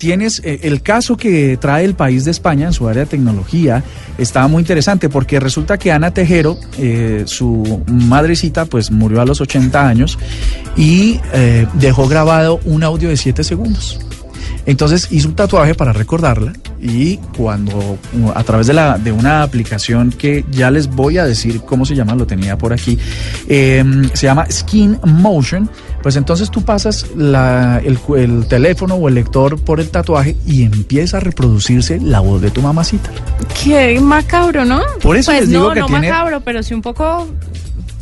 tienes 0.00 0.40
eh, 0.44 0.60
el 0.62 0.80
caso 0.80 1.16
que 1.16 1.58
trae 1.58 1.84
el 1.84 1.94
país 1.94 2.24
de 2.24 2.30
España 2.30 2.66
en 2.66 2.72
su 2.72 2.88
área 2.88 3.04
de 3.04 3.10
tecnología 3.10 3.84
está 4.16 4.48
muy 4.48 4.60
interesante 4.60 5.10
porque 5.10 5.38
resulta 5.38 5.76
que 5.76 5.92
Ana 5.92 6.10
Tejero, 6.12 6.58
eh, 6.78 7.24
su 7.26 7.82
madrecita, 7.86 8.64
pues 8.64 8.90
murió 8.90 9.20
a 9.20 9.26
los 9.26 9.42
80 9.42 9.86
años 9.86 10.18
y 10.74 11.20
eh, 11.34 11.66
dejó 11.74 12.08
grabado 12.08 12.60
un 12.64 12.82
audio 12.82 13.10
de 13.10 13.18
7 13.18 13.44
segundos. 13.44 14.00
Entonces 14.66 15.08
hizo 15.10 15.28
un 15.28 15.34
tatuaje 15.34 15.74
para 15.74 15.92
recordarla 15.92 16.52
y 16.80 17.16
cuando 17.36 17.98
a 18.34 18.42
través 18.44 18.66
de, 18.66 18.74
la, 18.74 18.98
de 18.98 19.12
una 19.12 19.42
aplicación 19.42 20.10
que 20.10 20.44
ya 20.50 20.70
les 20.70 20.86
voy 20.88 21.18
a 21.18 21.24
decir 21.24 21.60
cómo 21.62 21.84
se 21.84 21.94
llama, 21.94 22.14
lo 22.14 22.26
tenía 22.26 22.56
por 22.58 22.72
aquí, 22.72 22.98
eh, 23.48 23.84
se 24.14 24.26
llama 24.26 24.46
Skin 24.50 24.98
Motion, 25.04 25.68
Pues 26.02 26.16
entonces 26.16 26.50
tú 26.50 26.62
pasas 26.62 27.06
la- 27.16 27.82
el, 27.84 28.46
teléfono 28.46 28.94
o 28.94 29.08
el 29.08 29.14
lector 29.16 29.60
por 29.60 29.80
el 29.80 29.90
tatuaje 29.90 30.34
y 30.46 30.62
empieza 30.62 31.18
a 31.18 31.20
reproducirse 31.20 32.00
la 32.00 32.20
voz 32.20 32.40
de 32.40 32.50
tu 32.50 32.62
mamacita. 32.62 33.10
Qué 33.62 34.00
macabro, 34.00 34.64
¿no? 34.64 34.80
Por 35.02 35.16
eso 35.16 35.30
pues 35.30 35.40
les 35.42 35.50
digo 35.50 35.68
no, 35.68 35.74
que 35.74 35.80
no 35.80 35.86
tiene- 35.86 36.08
macabro, 36.08 36.40
pero 36.40 36.62
sí 36.62 36.72
un 36.72 36.80
poco 36.80 37.28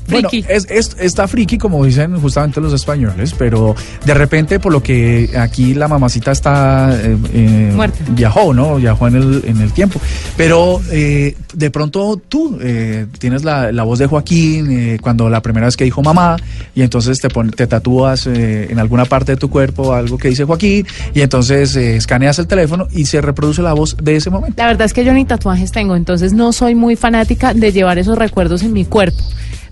Bueno, 0.08 0.28
friki. 0.28 0.46
es, 0.48 0.66
es- 0.70 0.96
está 0.98 1.28
friki, 1.28 1.58
como 1.58 1.84
dicen 1.84 2.18
justamente 2.20 2.60
los 2.60 2.72
españoles, 2.72 3.34
pero 3.38 3.74
de 4.04 4.14
repente, 4.14 4.58
por 4.60 4.72
lo 4.72 4.82
que 4.82 5.30
aquí 5.38 5.74
la 5.74 5.88
mamacita 5.88 6.32
está. 6.32 6.90
eh, 7.02 7.16
eh, 7.32 7.72
Muerta. 7.74 7.98
Viajó, 8.10 8.52
¿no? 8.54 8.76
Viajó 8.76 9.08
en 9.08 9.16
el, 9.16 9.42
en 9.46 9.60
el 9.60 9.72
tiempo. 9.72 10.00
Pero 10.36 10.80
eh, 10.90 11.34
de 11.54 11.70
pronto 11.70 12.20
tú 12.28 12.58
eh, 12.62 13.06
tienes 13.18 13.44
la, 13.44 13.70
la 13.72 13.82
voz 13.82 13.98
de 13.98 14.06
Joaquín 14.06 14.70
eh, 14.70 14.98
cuando 15.00 15.28
la 15.28 15.42
primera 15.42 15.66
vez 15.66 15.76
que 15.76 15.84
dijo 15.84 16.02
mamá, 16.02 16.36
y 16.74 16.82
entonces 16.82 17.20
te, 17.20 17.28
pon- 17.28 17.50
te 17.50 17.66
tatúas 17.66 18.26
eh, 18.26 18.68
en 18.70 18.78
alguna 18.78 19.04
parte 19.04 19.32
de 19.32 19.36
tu 19.36 19.50
cuerpo 19.50 19.92
algo 19.94 20.16
que 20.18 20.28
dice 20.28 20.44
Joaquín, 20.44 20.86
y 21.14 21.20
entonces 21.20 21.74
eh, 21.76 21.96
escaneas 21.96 22.38
el 22.38 22.46
teléfono 22.46 22.88
y 22.92 23.04
se 23.06 23.20
reproduce 23.20 23.62
la 23.62 23.72
voz 23.74 23.96
de 24.02 24.16
ese 24.16 24.30
momento. 24.30 24.54
La 24.58 24.66
verdad 24.68 24.86
es 24.86 24.92
que 24.94 25.04
yo 25.04 25.12
ni 25.12 25.24
tatuajes 25.24 25.70
tengo, 25.72 25.96
entonces 25.96 26.32
no 26.32 26.52
soy 26.52 26.74
muy 26.74 26.96
fanática 26.96 27.52
de 27.54 27.72
llevar 27.72 27.98
esos 27.98 28.16
recuerdos 28.18 28.62
en 28.62 28.72
mi 28.72 28.84
cuerpo. 28.84 29.18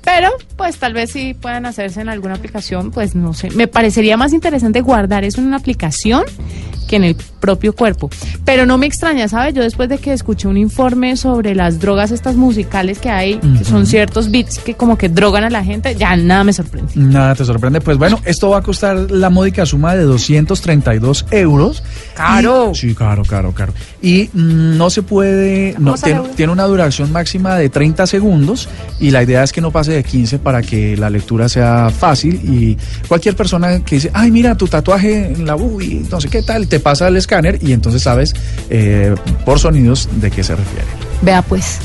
Pero, 0.07 0.31
pues 0.57 0.79
tal 0.79 0.92
vez 0.92 1.11
si 1.11 1.35
puedan 1.35 1.66
hacerse 1.66 2.01
en 2.01 2.09
alguna 2.09 2.35
aplicación, 2.35 2.92
pues 2.92 3.16
no 3.16 3.35
sé. 3.35 3.51
Me 3.51 3.66
parecería 3.66 4.16
más 4.16 4.33
interesante 4.33 4.81
guardar 4.81 5.25
eso 5.25 5.40
en 5.40 5.49
una 5.49 5.57
aplicación 5.57 6.23
que 6.87 6.96
en 6.96 7.05
el 7.05 7.16
propio 7.40 7.75
cuerpo. 7.75 8.11
Pero 8.44 8.66
no 8.66 8.79
me 8.79 8.87
extraña, 8.87 9.29
¿sabes? 9.29 9.55
Yo 9.55 9.62
después 9.62 9.88
de 9.88 9.99
que 9.99 10.12
escuché 10.12 10.49
un 10.49 10.57
informe 10.57 11.16
sobre 11.16 11.55
las 11.55 11.79
drogas 11.79 12.11
estas 12.11 12.37
musicales 12.37 12.99
que 12.99 13.11
hay, 13.11 13.38
que 13.38 13.64
son 13.64 13.87
ciertos 13.87 14.31
beats 14.31 14.59
que 14.59 14.75
como 14.75 14.96
que 14.99 15.09
drogan 15.09 15.44
a 15.44 15.51
la 15.51 15.62
gente, 15.62 15.94
ya 15.94 16.16
nada 16.16 16.44
me 16.44 16.53
sorprende. 16.53 16.92
Nada 16.94 17.35
te 17.35 17.44
sorprende. 17.44 17.81
Pues 17.81 17.99
bueno, 17.99 18.20
esto 18.25 18.51
va 18.51 18.59
a 18.59 18.62
costar 18.62 19.11
la 19.11 19.31
módica 19.31 19.66
suma 19.66 19.94
de 19.94 20.05
232 20.05 21.27
euros. 21.31 21.83
Caro. 22.14 22.70
Y- 22.72 22.75
sí, 22.75 22.94
caro, 22.94 23.22
caro, 23.25 23.53
caro. 23.53 23.72
Y 24.03 24.31
mm, 24.33 24.77
no 24.77 24.90
se 24.90 25.03
puede, 25.03 25.72
no, 25.79 25.92
¿Cómo 25.92 25.96
sale 25.96 26.20
tiene, 26.37 26.53
una 26.53 26.64
duración 26.64 27.12
máxima 27.12 27.57
de 27.57 27.68
30 27.68 28.07
segundos 28.07 28.68
y 29.01 29.11
la 29.11 29.22
idea 29.22 29.42
es 29.42 29.53
que 29.53 29.61
no 29.61 29.70
pase 29.70 29.92
de 29.92 30.05
15 30.05 30.38
para 30.38 30.62
que 30.62 30.96
la 30.96 31.11
lectura 31.11 31.49
sea 31.49 31.90
fácil 31.90 32.35
y 32.42 32.77
cualquier 33.09 33.37
persona 33.37 33.81
que 33.85 33.96
dice, 33.96 34.11
ay, 34.14 34.31
mira, 34.31 34.55
tu 34.57 34.66
tatuaje 34.66 35.33
en 35.33 35.46
la 35.46 35.57
uy, 35.57 36.07
no 36.11 36.20
sé 36.20 36.29
qué 36.29 36.42
tal, 36.42 36.68
te 36.68 36.76
pasa 36.81 37.09
el 37.09 37.17
escáner 37.17 37.59
y 37.62 37.73
entonces 37.73 38.03
sabes 38.03 38.35
eh, 38.71 39.15
por 39.45 39.59
sonidos 39.59 40.09
de 40.21 40.31
qué 40.31 40.43
se 40.43 40.55
refiere. 40.57 40.87
Vea 41.23 41.43
pues. 41.43 41.79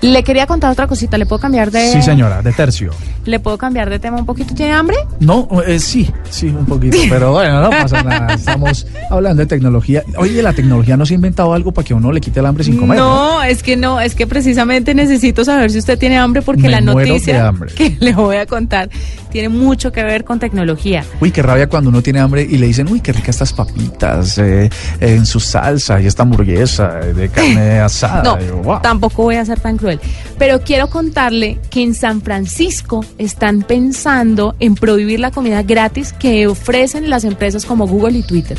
Le 0.00 0.22
quería 0.22 0.46
contar 0.46 0.70
otra 0.70 0.86
cosita, 0.86 1.18
¿le 1.18 1.26
puedo 1.26 1.40
cambiar 1.40 1.72
de 1.72 1.92
Sí, 1.92 2.02
señora, 2.02 2.40
de 2.40 2.52
tercio. 2.52 2.92
¿Le 3.24 3.38
puedo 3.40 3.58
cambiar 3.58 3.90
de 3.90 3.98
tema 3.98 4.16
un 4.18 4.24
poquito? 4.26 4.54
¿Tiene 4.54 4.72
hambre? 4.72 4.96
No, 5.20 5.48
eh, 5.66 5.78
sí, 5.78 6.10
sí, 6.30 6.46
un 6.48 6.64
poquito, 6.64 6.96
pero 7.10 7.32
bueno, 7.32 7.60
no 7.60 7.70
pasa 7.70 8.02
nada. 8.04 8.34
Estamos 8.34 8.86
hablando 9.10 9.40
de 9.40 9.46
tecnología. 9.46 10.02
Oye, 10.16 10.42
la 10.42 10.52
tecnología 10.54 10.96
no 10.96 11.04
se 11.04 11.14
ha 11.14 11.16
inventado 11.16 11.52
algo 11.52 11.72
para 11.72 11.84
que 11.86 11.92
uno 11.94 12.10
le 12.10 12.20
quite 12.20 12.40
el 12.40 12.46
hambre 12.46 12.64
sin 12.64 12.78
comer. 12.78 12.98
No, 12.98 13.42
es 13.42 13.62
que 13.62 13.76
no, 13.76 14.00
es 14.00 14.14
que 14.14 14.26
precisamente 14.26 14.94
necesito 14.94 15.44
saber 15.44 15.70
si 15.70 15.78
usted 15.78 15.98
tiene 15.98 16.16
hambre 16.18 16.40
porque 16.42 16.62
Me 16.62 16.68
la 16.70 16.80
noticia 16.80 17.52
que 17.76 17.96
le 18.00 18.14
voy 18.14 18.36
a 18.36 18.46
contar 18.46 18.88
tiene 19.30 19.50
mucho 19.50 19.92
que 19.92 20.02
ver 20.04 20.24
con 20.24 20.38
tecnología. 20.38 21.04
Uy, 21.20 21.30
qué 21.30 21.42
rabia 21.42 21.68
cuando 21.68 21.90
uno 21.90 22.00
tiene 22.00 22.20
hambre 22.20 22.46
y 22.48 22.56
le 22.56 22.66
dicen, 22.66 22.88
uy, 22.90 23.00
qué 23.00 23.12
ricas 23.12 23.28
estas 23.36 23.52
papitas 23.52 24.38
eh, 24.38 24.70
en 25.00 25.26
su 25.26 25.38
salsa 25.38 26.00
y 26.00 26.06
esta 26.06 26.22
hamburguesa 26.22 26.88
de 26.94 27.28
carne 27.28 27.78
asada. 27.80 28.22
No, 28.22 28.38
Y 28.42 28.46
yo, 28.46 28.56
"Wow". 28.62 28.80
tampoco 28.80 29.24
voy 29.24 29.36
a 29.36 29.44
ser 29.44 29.60
tan 29.60 29.76
cruel. 29.76 30.00
Pero 30.38 30.62
quiero 30.62 30.88
contarle 30.88 31.58
que 31.68 31.82
en 31.82 31.94
San 31.94 32.22
Francisco 32.22 33.04
están 33.16 33.62
pensando 33.62 34.54
en 34.60 34.74
prohibir 34.74 35.20
la 35.20 35.30
comida 35.30 35.62
gratis 35.62 36.12
que 36.12 36.46
ofrecen 36.46 37.10
las 37.10 37.24
empresas 37.24 37.64
como 37.64 37.86
Google 37.86 38.18
y 38.18 38.22
Twitter. 38.22 38.58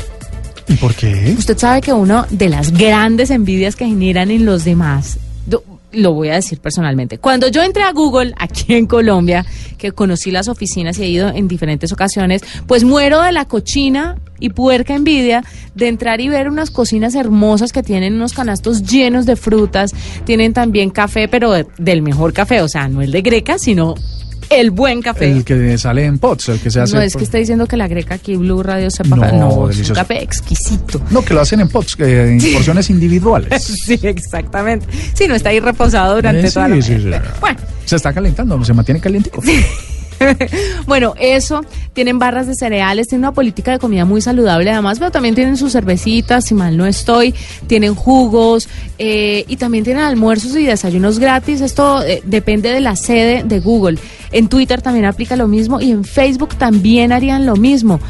¿Y 0.68 0.74
por 0.74 0.94
qué? 0.94 1.34
Usted 1.38 1.56
sabe 1.58 1.80
que 1.80 1.92
una 1.92 2.26
de 2.30 2.48
las 2.48 2.72
grandes 2.72 3.30
envidias 3.30 3.76
que 3.76 3.86
generan 3.86 4.30
en 4.30 4.44
los 4.44 4.64
demás, 4.64 5.18
lo 5.92 6.12
voy 6.12 6.28
a 6.28 6.34
decir 6.34 6.60
personalmente, 6.60 7.18
cuando 7.18 7.48
yo 7.48 7.64
entré 7.64 7.82
a 7.82 7.90
Google 7.90 8.32
aquí 8.38 8.74
en 8.74 8.86
Colombia, 8.86 9.44
que 9.76 9.90
conocí 9.90 10.30
las 10.30 10.46
oficinas 10.46 10.96
y 10.98 11.02
he 11.02 11.08
ido 11.08 11.28
en 11.30 11.48
diferentes 11.48 11.90
ocasiones, 11.90 12.42
pues 12.68 12.84
muero 12.84 13.20
de 13.22 13.32
la 13.32 13.46
cochina 13.46 14.16
y 14.38 14.50
puerca 14.50 14.94
envidia 14.94 15.42
de 15.74 15.88
entrar 15.88 16.20
y 16.20 16.28
ver 16.28 16.48
unas 16.48 16.70
cocinas 16.70 17.16
hermosas 17.16 17.72
que 17.72 17.82
tienen 17.82 18.14
unos 18.14 18.32
canastos 18.34 18.84
llenos 18.84 19.26
de 19.26 19.34
frutas, 19.34 19.92
tienen 20.24 20.52
también 20.52 20.90
café, 20.90 21.26
pero 21.26 21.50
de- 21.50 21.66
del 21.78 22.02
mejor 22.02 22.32
café, 22.32 22.60
o 22.62 22.68
sea, 22.68 22.86
no 22.86 23.02
el 23.02 23.10
de 23.10 23.22
Greca, 23.22 23.58
sino 23.58 23.96
el 24.50 24.70
buen 24.70 25.00
café. 25.00 25.30
El 25.30 25.44
que 25.44 25.78
sale 25.78 26.04
en 26.04 26.18
pots, 26.18 26.48
el 26.50 26.60
que 26.60 26.70
se 26.70 26.80
hace. 26.80 26.94
no 26.94 27.00
es 27.00 27.12
por- 27.14 27.20
que 27.20 27.24
esté 27.24 27.38
diciendo 27.38 27.66
que 27.66 27.76
la 27.76 27.88
Greca 27.88 28.16
aquí 28.16 28.36
Blue 28.36 28.62
Radio 28.62 28.90
sepa, 28.90 29.16
No, 29.16 29.32
no, 29.32 29.70
es 29.70 29.88
un 29.88 29.94
café 29.94 30.22
exquisito. 30.22 31.00
No, 31.10 31.24
que 31.24 31.32
lo 31.34 31.40
hacen 31.40 31.60
en 31.60 31.68
pots, 31.68 31.96
eh, 32.00 32.36
en 32.40 32.52
porciones 32.52 32.90
individuales. 32.90 33.50
Sí, 33.86 33.98
exactamente. 34.02 34.86
Sí, 35.14 35.26
no 35.28 35.34
está 35.34 35.48
ahí 35.50 35.60
reposado 35.60 36.16
durante 36.16 36.46
Eh, 36.46 36.50
toda 36.50 36.66
sí, 36.66 36.72
la 36.74 36.82
sí, 36.82 36.98
sí. 37.00 37.10
Bueno, 37.40 37.58
Se 37.84 37.96
está 37.96 38.12
calentando, 38.12 38.62
se 38.64 38.74
mantiene 38.74 39.00
calientico. 39.00 39.40
bueno, 40.86 41.14
eso, 41.18 41.64
tienen 41.92 42.18
barras 42.18 42.46
de 42.46 42.54
cereales, 42.54 43.08
tienen 43.08 43.24
una 43.24 43.32
política 43.32 43.72
de 43.72 43.78
comida 43.78 44.04
muy 44.04 44.20
saludable 44.20 44.70
además, 44.70 44.98
pero 44.98 45.10
también 45.10 45.34
tienen 45.34 45.56
sus 45.56 45.72
cervecitas, 45.72 46.46
si 46.46 46.54
mal 46.54 46.76
no 46.76 46.86
estoy, 46.86 47.34
tienen 47.66 47.94
jugos 47.94 48.68
eh, 48.98 49.44
y 49.48 49.56
también 49.56 49.84
tienen 49.84 50.02
almuerzos 50.02 50.56
y 50.56 50.64
desayunos 50.64 51.18
gratis. 51.18 51.60
Esto 51.60 52.02
eh, 52.02 52.22
depende 52.24 52.70
de 52.70 52.80
la 52.80 52.96
sede 52.96 53.42
de 53.44 53.60
Google. 53.60 53.98
En 54.32 54.48
Twitter 54.48 54.80
también 54.82 55.06
aplica 55.06 55.36
lo 55.36 55.48
mismo 55.48 55.80
y 55.80 55.90
en 55.90 56.04
Facebook 56.04 56.54
también 56.56 57.12
harían 57.12 57.46
lo 57.46 57.56
mismo. 57.56 58.00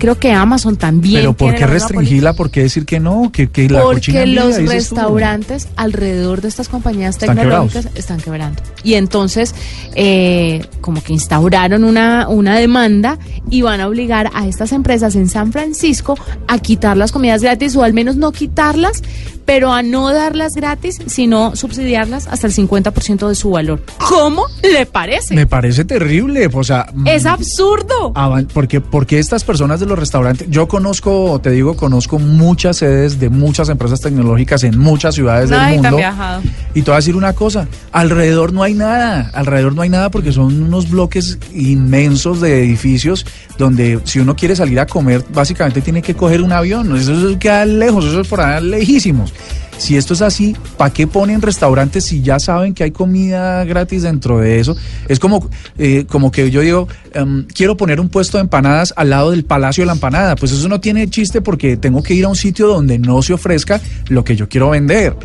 Creo 0.00 0.18
que 0.18 0.32
Amazon 0.32 0.76
también. 0.76 1.20
Pero 1.20 1.34
¿por 1.34 1.54
qué 1.54 1.66
restringirla? 1.66 2.32
¿Por 2.32 2.50
qué 2.50 2.62
decir 2.62 2.84
que 2.86 2.98
no? 2.98 3.30
Que, 3.32 3.48
que 3.50 3.68
la 3.68 3.82
Porque 3.82 4.26
los 4.26 4.56
tú. 4.56 4.66
restaurantes 4.66 5.68
alrededor 5.76 6.40
de 6.40 6.48
estas 6.48 6.68
compañías 6.68 7.18
tecnológicas 7.18 7.88
están 7.94 8.18
quebrando. 8.20 8.62
Y 8.82 8.94
entonces, 8.94 9.54
eh, 9.94 10.64
como 10.80 11.02
que 11.02 11.12
instauraron 11.12 11.84
una, 11.84 12.28
una 12.28 12.56
demanda 12.58 13.18
y 13.50 13.62
van 13.62 13.80
a 13.80 13.88
obligar 13.88 14.30
a 14.34 14.46
estas 14.46 14.72
empresas 14.72 15.14
en 15.16 15.28
San 15.28 15.52
Francisco 15.52 16.18
a 16.48 16.58
quitar 16.58 16.96
las 16.96 17.12
comidas 17.12 17.42
gratis 17.42 17.76
o 17.76 17.82
al 17.82 17.92
menos 17.92 18.16
no 18.16 18.32
quitarlas, 18.32 19.02
pero 19.44 19.72
a 19.72 19.82
no 19.82 20.10
darlas 20.14 20.54
gratis, 20.54 20.98
sino 21.06 21.56
subsidiarlas 21.56 22.26
hasta 22.28 22.46
el 22.46 22.52
50% 22.54 23.28
de 23.28 23.34
su 23.34 23.50
valor. 23.50 23.82
¿Cómo 24.08 24.44
le 24.62 24.86
parece? 24.86 25.34
Me 25.34 25.46
parece 25.46 25.84
terrible, 25.84 26.48
o 26.52 26.64
sea... 26.64 26.86
mm, 26.94 27.06
Es 27.08 27.26
absurdo. 27.26 28.12
porque, 28.54 28.80
porque 28.80 29.18
estas 29.18 29.42
personas 29.44 29.80
de 29.80 29.86
los 29.90 29.98
restaurantes, 29.98 30.48
yo 30.50 30.66
conozco, 30.68 31.40
te 31.42 31.50
digo, 31.50 31.76
conozco 31.76 32.18
muchas 32.18 32.78
sedes 32.78 33.20
de 33.20 33.28
muchas 33.28 33.68
empresas 33.68 34.00
tecnológicas 34.00 34.64
en 34.64 34.78
muchas 34.78 35.14
ciudades 35.14 35.50
Ay, 35.52 35.74
del 35.74 35.82
mundo. 35.82 35.96
viajado. 35.98 36.42
Y 36.74 36.82
te 36.82 36.90
voy 36.90 36.94
a 36.94 36.96
decir 36.96 37.16
una 37.16 37.32
cosa, 37.34 37.68
alrededor 37.92 38.52
no 38.52 38.62
hay 38.62 38.74
nada, 38.74 39.30
alrededor 39.34 39.74
no 39.74 39.82
hay 39.82 39.88
nada 39.88 40.10
porque 40.10 40.32
son 40.32 40.62
unos 40.62 40.88
bloques 40.88 41.38
inmensos 41.54 42.40
de 42.40 42.64
edificios 42.64 43.26
donde 43.58 44.00
si 44.04 44.20
uno 44.20 44.34
quiere 44.36 44.56
salir 44.56 44.80
a 44.80 44.86
comer, 44.86 45.24
básicamente 45.32 45.80
tiene 45.80 46.00
que 46.00 46.14
coger 46.14 46.40
un 46.42 46.52
avión, 46.52 46.96
eso, 46.96 47.12
eso 47.12 47.38
queda 47.38 47.66
lejos, 47.66 48.04
eso 48.06 48.20
es 48.20 48.28
por 48.28 48.40
allá 48.40 48.60
lejísimos. 48.60 49.34
Si 49.80 49.96
esto 49.96 50.12
es 50.12 50.20
así, 50.20 50.54
¿para 50.76 50.92
qué 50.92 51.06
ponen 51.06 51.40
restaurantes 51.40 52.04
si 52.04 52.20
ya 52.20 52.38
saben 52.38 52.74
que 52.74 52.84
hay 52.84 52.90
comida 52.90 53.64
gratis 53.64 54.02
dentro 54.02 54.38
de 54.38 54.60
eso? 54.60 54.76
Es 55.08 55.18
como, 55.18 55.48
eh, 55.78 56.04
como 56.06 56.30
que 56.30 56.50
yo 56.50 56.60
digo, 56.60 56.86
em, 57.14 57.46
quiero 57.46 57.78
poner 57.78 57.98
un 57.98 58.10
puesto 58.10 58.36
de 58.36 58.42
empanadas 58.42 58.92
al 58.94 59.08
lado 59.08 59.30
del 59.30 59.46
Palacio 59.46 59.80
de 59.80 59.86
la 59.86 59.94
Empanada. 59.94 60.36
Pues 60.36 60.52
eso 60.52 60.68
no 60.68 60.82
tiene 60.82 61.08
chiste 61.08 61.40
porque 61.40 61.78
tengo 61.78 62.02
que 62.02 62.12
ir 62.12 62.26
a 62.26 62.28
un 62.28 62.36
sitio 62.36 62.66
donde 62.66 62.98
no 62.98 63.22
se 63.22 63.32
ofrezca 63.32 63.80
lo 64.08 64.22
que 64.22 64.36
yo 64.36 64.50
quiero 64.50 64.68
vender. 64.68 65.16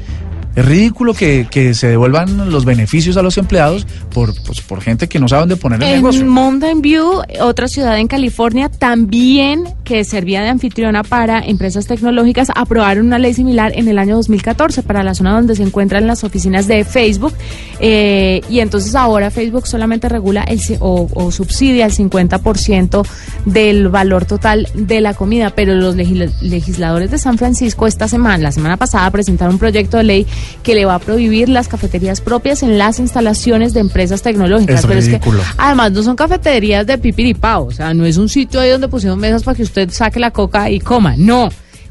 Es 0.55 0.65
ridículo 0.65 1.13
que, 1.13 1.47
que 1.51 1.73
se 1.73 1.87
devuelvan 1.87 2.49
los 2.49 2.63
beneficios 2.63 3.17
a 3.17 3.21
los 3.21 3.37
empleados 3.37 3.85
por, 4.13 4.33
pues, 4.43 4.61
por 4.61 4.81
gente 4.81 5.09
que 5.09 5.19
no 5.19 5.27
sabe 5.27 5.41
dónde 5.41 5.57
poner 5.57 5.83
el 5.83 5.95
negocio. 5.97 6.21
En 6.21 6.27
Mountain 6.29 6.81
View, 6.81 7.21
otra 7.41 7.67
ciudad 7.67 7.97
en 7.99 8.07
California, 8.07 8.69
también 8.69 9.65
que 9.83 10.03
servía 10.03 10.41
de 10.41 10.49
anfitriona 10.49 11.03
para 11.03 11.39
empresas 11.45 11.87
tecnológicas, 11.87 12.47
aprobaron 12.55 13.07
una 13.07 13.19
ley 13.19 13.33
similar 13.33 13.73
en 13.75 13.87
el 13.87 13.99
año 13.99 14.15
2014 14.15 14.81
para 14.83 15.03
la 15.03 15.13
zona 15.13 15.33
donde 15.33 15.55
se 15.55 15.63
encuentran 15.63 16.07
las 16.07 16.23
oficinas 16.23 16.67
de 16.67 16.85
Facebook. 16.85 17.33
eh, 17.79 18.41
y 18.49 18.59
entonces 18.59 18.95
ahora 18.95 19.29
Facebook 19.31 19.67
solamente 19.67 20.07
regula 20.09 20.43
el, 20.43 20.59
o, 20.79 21.07
o 21.13 21.31
subsidia 21.31 21.85
el 21.85 21.91
50% 21.91 23.05
del 23.45 23.89
valor 23.89 24.25
total 24.25 24.67
de 24.73 25.01
la 25.01 25.13
comida. 25.13 25.49
Pero 25.51 25.75
los 25.75 25.95
legis- 25.95 26.31
legisladores 26.41 27.11
de 27.11 27.17
San 27.17 27.37
Francisco 27.37 27.87
esta 27.87 28.07
semana, 28.07 28.37
la 28.37 28.51
semana 28.51 28.77
pasada, 28.77 29.09
presentaron 29.11 29.55
un 29.55 29.59
proyecto 29.59 29.97
de 29.97 30.03
ley 30.03 30.27
que 30.63 30.75
le 30.75 30.85
va 30.85 30.95
a 30.95 30.99
prohibir 30.99 31.49
las 31.49 31.67
cafeterías 31.67 32.21
propias 32.21 32.63
en 32.63 32.77
las 32.77 32.99
instalaciones 32.99 33.73
de 33.73 33.79
empresas 33.79 34.21
tecnológicas. 34.21 34.81
Es 34.81 34.85
Pero 34.85 34.99
es 34.99 35.09
que. 35.09 35.19
Además, 35.57 35.91
no 35.91 36.03
son 36.03 36.15
cafeterías 36.15 36.85
de 36.85 36.97
pipiripao, 36.97 37.65
o 37.65 37.71
sea, 37.71 37.93
no 37.93 38.05
es 38.05 38.17
un 38.17 38.29
sitio 38.29 38.59
ahí 38.59 38.69
donde 38.69 38.87
pusieron 38.87 39.19
mesas 39.19 39.43
para 39.43 39.55
que 39.55 39.63
usted 39.63 39.89
saque 39.91 40.19
la 40.19 40.31
coca 40.31 40.69
y 40.69 40.79
coma, 40.79 41.15
no. 41.17 41.49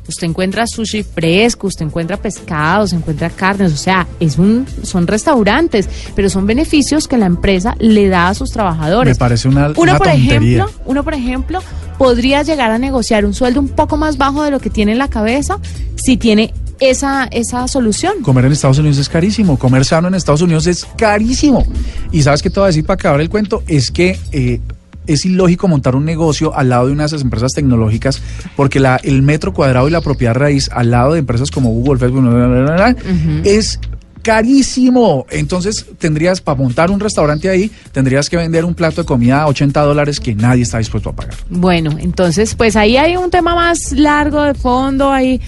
usted 0.08 0.26
encuentra 0.26 0.66
sushi 0.66 1.02
fresco, 1.02 1.66
usted 1.66 1.86
encuentra 1.86 2.16
pescados, 2.16 2.92
encuentra 2.92 3.30
carnes, 3.30 3.72
o 3.72 3.76
sea, 3.76 4.06
es 4.20 4.38
un, 4.38 4.66
son 4.82 5.06
restaurantes, 5.06 5.88
pero 6.14 6.28
son 6.28 6.46
beneficios 6.46 7.08
que 7.08 7.16
la 7.16 7.26
empresa 7.26 7.74
le 7.78 8.08
da 8.08 8.28
a 8.28 8.34
sus 8.34 8.50
trabajadores. 8.50 9.16
Me 9.16 9.18
parece 9.18 9.48
una, 9.48 9.68
uno 9.68 9.74
una 9.78 9.98
por 9.98 10.08
tontería. 10.08 10.36
ejemplo, 10.36 10.70
uno 10.86 11.04
por 11.04 11.14
ejemplo 11.14 11.60
podría 11.98 12.42
llegar 12.42 12.70
a 12.70 12.78
negociar 12.78 13.24
un 13.24 13.34
sueldo 13.34 13.60
un 13.60 13.68
poco 13.68 13.96
más 13.96 14.18
bajo 14.18 14.42
de 14.42 14.50
lo 14.50 14.60
que 14.60 14.70
tiene 14.70 14.92
en 14.92 14.98
la 14.98 15.08
cabeza 15.08 15.58
si 15.96 16.16
tiene 16.16 16.52
esa 16.80 17.24
esa 17.24 17.66
solución. 17.68 18.22
Comer 18.22 18.46
en 18.46 18.52
Estados 18.52 18.78
Unidos 18.78 18.98
es 18.98 19.08
carísimo, 19.08 19.58
comer 19.58 19.84
sano 19.84 20.08
en 20.08 20.14
Estados 20.14 20.42
Unidos 20.42 20.66
es 20.66 20.86
carísimo. 20.96 21.66
Y 22.12 22.22
sabes 22.22 22.42
qué 22.42 22.50
te 22.50 22.60
voy 22.60 22.64
a 22.64 22.66
decir 22.68 22.84
para 22.84 22.94
acabar 22.94 23.20
el 23.20 23.28
cuento, 23.28 23.62
es 23.66 23.90
que 23.90 24.18
eh, 24.32 24.60
es 25.06 25.24
ilógico 25.24 25.68
montar 25.68 25.94
un 25.96 26.04
negocio 26.04 26.54
al 26.54 26.68
lado 26.70 26.86
de 26.86 26.92
unas 26.92 27.12
empresas 27.12 27.52
tecnológicas 27.52 28.22
porque 28.56 28.80
la, 28.80 28.96
el 29.02 29.22
metro 29.22 29.52
cuadrado 29.52 29.88
y 29.88 29.90
la 29.90 30.00
propiedad 30.00 30.34
raíz 30.34 30.70
al 30.72 30.90
lado 30.90 31.12
de 31.12 31.20
empresas 31.20 31.50
como 31.50 31.70
Google, 31.70 31.98
Facebook, 31.98 32.22
bla, 32.22 32.46
bla, 32.46 32.62
bla, 32.62 32.74
bla, 32.74 32.96
es 33.44 33.78
carísimo. 34.24 35.26
Entonces 35.30 35.86
tendrías, 35.98 36.40
para 36.40 36.58
montar 36.58 36.90
un 36.90 36.98
restaurante 36.98 37.48
ahí, 37.48 37.70
tendrías 37.92 38.28
que 38.28 38.36
vender 38.36 38.64
un 38.64 38.74
plato 38.74 39.02
de 39.02 39.06
comida 39.06 39.42
a 39.42 39.46
80 39.46 39.80
dólares 39.82 40.18
que 40.18 40.34
nadie 40.34 40.62
está 40.62 40.78
dispuesto 40.78 41.10
a 41.10 41.12
pagar. 41.12 41.34
Bueno, 41.50 41.96
entonces, 42.00 42.56
pues 42.56 42.74
ahí 42.74 42.96
hay 42.96 43.16
un 43.16 43.30
tema 43.30 43.54
más 43.54 43.92
largo 43.92 44.42
de 44.42 44.54
fondo, 44.54 45.12
hay, 45.12 45.40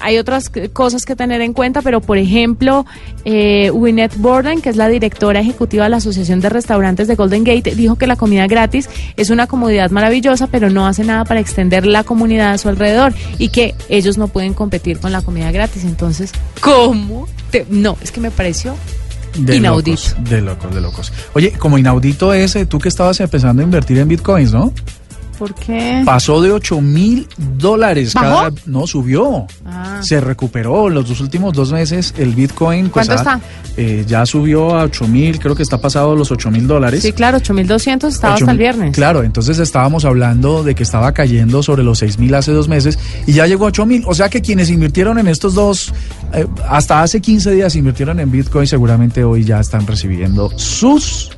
hay 0.00 0.18
otras 0.18 0.50
cosas 0.72 1.04
que 1.04 1.14
tener 1.16 1.40
en 1.40 1.52
cuenta, 1.52 1.82
pero 1.82 2.00
por 2.00 2.18
ejemplo, 2.18 2.86
eh, 3.24 3.70
Winnet 3.72 4.16
Borden, 4.16 4.60
que 4.60 4.68
es 4.70 4.76
la 4.76 4.88
directora 4.88 5.40
ejecutiva 5.40 5.84
de 5.84 5.90
la 5.90 5.96
Asociación 5.98 6.40
de 6.40 6.48
Restaurantes 6.48 7.08
de 7.08 7.14
Golden 7.14 7.44
Gate, 7.44 7.74
dijo 7.74 7.96
que 7.96 8.06
la 8.06 8.16
comida 8.16 8.46
gratis 8.46 8.88
es 9.16 9.30
una 9.30 9.46
comodidad 9.46 9.90
maravillosa, 9.90 10.46
pero 10.48 10.70
no 10.70 10.86
hace 10.86 11.04
nada 11.04 11.24
para 11.24 11.40
extender 11.40 11.86
la 11.86 12.04
comunidad 12.04 12.52
a 12.52 12.58
su 12.58 12.68
alrededor 12.68 13.14
y 13.38 13.48
que 13.48 13.74
ellos 13.88 14.18
no 14.18 14.28
pueden 14.28 14.54
competir 14.54 14.98
con 14.98 15.12
la 15.12 15.22
comida 15.22 15.50
gratis. 15.52 15.84
Entonces, 15.84 16.32
¿cómo? 16.60 17.28
Te- 17.50 17.66
no, 17.70 17.96
es 18.02 18.10
que 18.10 18.20
me 18.20 18.30
pareció 18.30 18.74
De 19.38 19.56
Inaudito. 19.56 19.90
locos, 20.02 20.30
de 20.30 20.40
locos, 20.40 20.74
de 20.74 20.80
locos. 20.80 21.12
Oye, 21.34 21.52
como 21.52 21.78
inaudito 21.78 22.32
ese, 22.34 22.66
tú 22.66 22.78
que 22.78 22.88
estabas 22.88 23.20
empezando 23.20 23.62
a 23.62 23.64
invertir 23.64 23.98
en 23.98 24.08
bitcoins, 24.08 24.52
¿no? 24.52 24.72
¿Por 25.38 25.54
qué? 25.54 26.02
Pasó 26.04 26.40
de 26.40 26.50
8 26.52 26.80
mil 26.80 27.28
dólares 27.58 28.14
cada. 28.14 28.50
No, 28.66 28.86
subió. 28.86 29.46
Ah. 29.64 30.00
Se 30.02 30.20
recuperó. 30.20 30.88
Los 30.88 31.08
dos 31.08 31.20
últimos 31.20 31.52
dos 31.52 31.72
meses 31.72 32.14
el 32.16 32.34
bitcoin. 32.34 32.88
pues, 32.90 33.06
¿Cuánto 33.06 33.12
ha- 33.30 33.34
está? 33.34 33.40
eh, 33.76 34.04
ya 34.06 34.24
subió 34.26 34.74
a 34.76 34.84
8 34.84 35.06
mil, 35.08 35.38
creo 35.38 35.54
que 35.54 35.62
está 35.62 35.78
pasado 35.78 36.14
los 36.16 36.30
8 36.30 36.50
mil 36.50 36.66
dólares. 36.66 37.02
Sí, 37.02 37.12
claro, 37.12 37.38
8.200 37.38 38.08
estaba 38.08 38.34
hasta 38.34 38.50
el 38.50 38.56
8.000. 38.56 38.58
viernes. 38.58 38.94
Claro, 38.94 39.22
entonces 39.22 39.58
estábamos 39.58 40.04
hablando 40.04 40.62
de 40.62 40.74
que 40.74 40.82
estaba 40.82 41.12
cayendo 41.12 41.62
sobre 41.62 41.82
los 41.82 41.98
6 41.98 42.18
mil 42.18 42.34
hace 42.34 42.52
dos 42.52 42.68
meses 42.68 42.98
y 43.26 43.32
ya 43.32 43.46
llegó 43.46 43.64
a 43.66 43.68
8 43.68 43.84
mil. 43.86 44.02
O 44.06 44.14
sea 44.14 44.28
que 44.28 44.40
quienes 44.40 44.70
invirtieron 44.70 45.18
en 45.18 45.28
estos 45.28 45.54
dos, 45.54 45.92
eh, 46.32 46.46
hasta 46.68 47.02
hace 47.02 47.20
15 47.20 47.50
días 47.52 47.76
invirtieron 47.76 48.18
en 48.20 48.30
Bitcoin, 48.30 48.66
seguramente 48.66 49.22
hoy 49.24 49.44
ya 49.44 49.60
están 49.60 49.86
recibiendo 49.86 50.50
sus... 50.56 51.30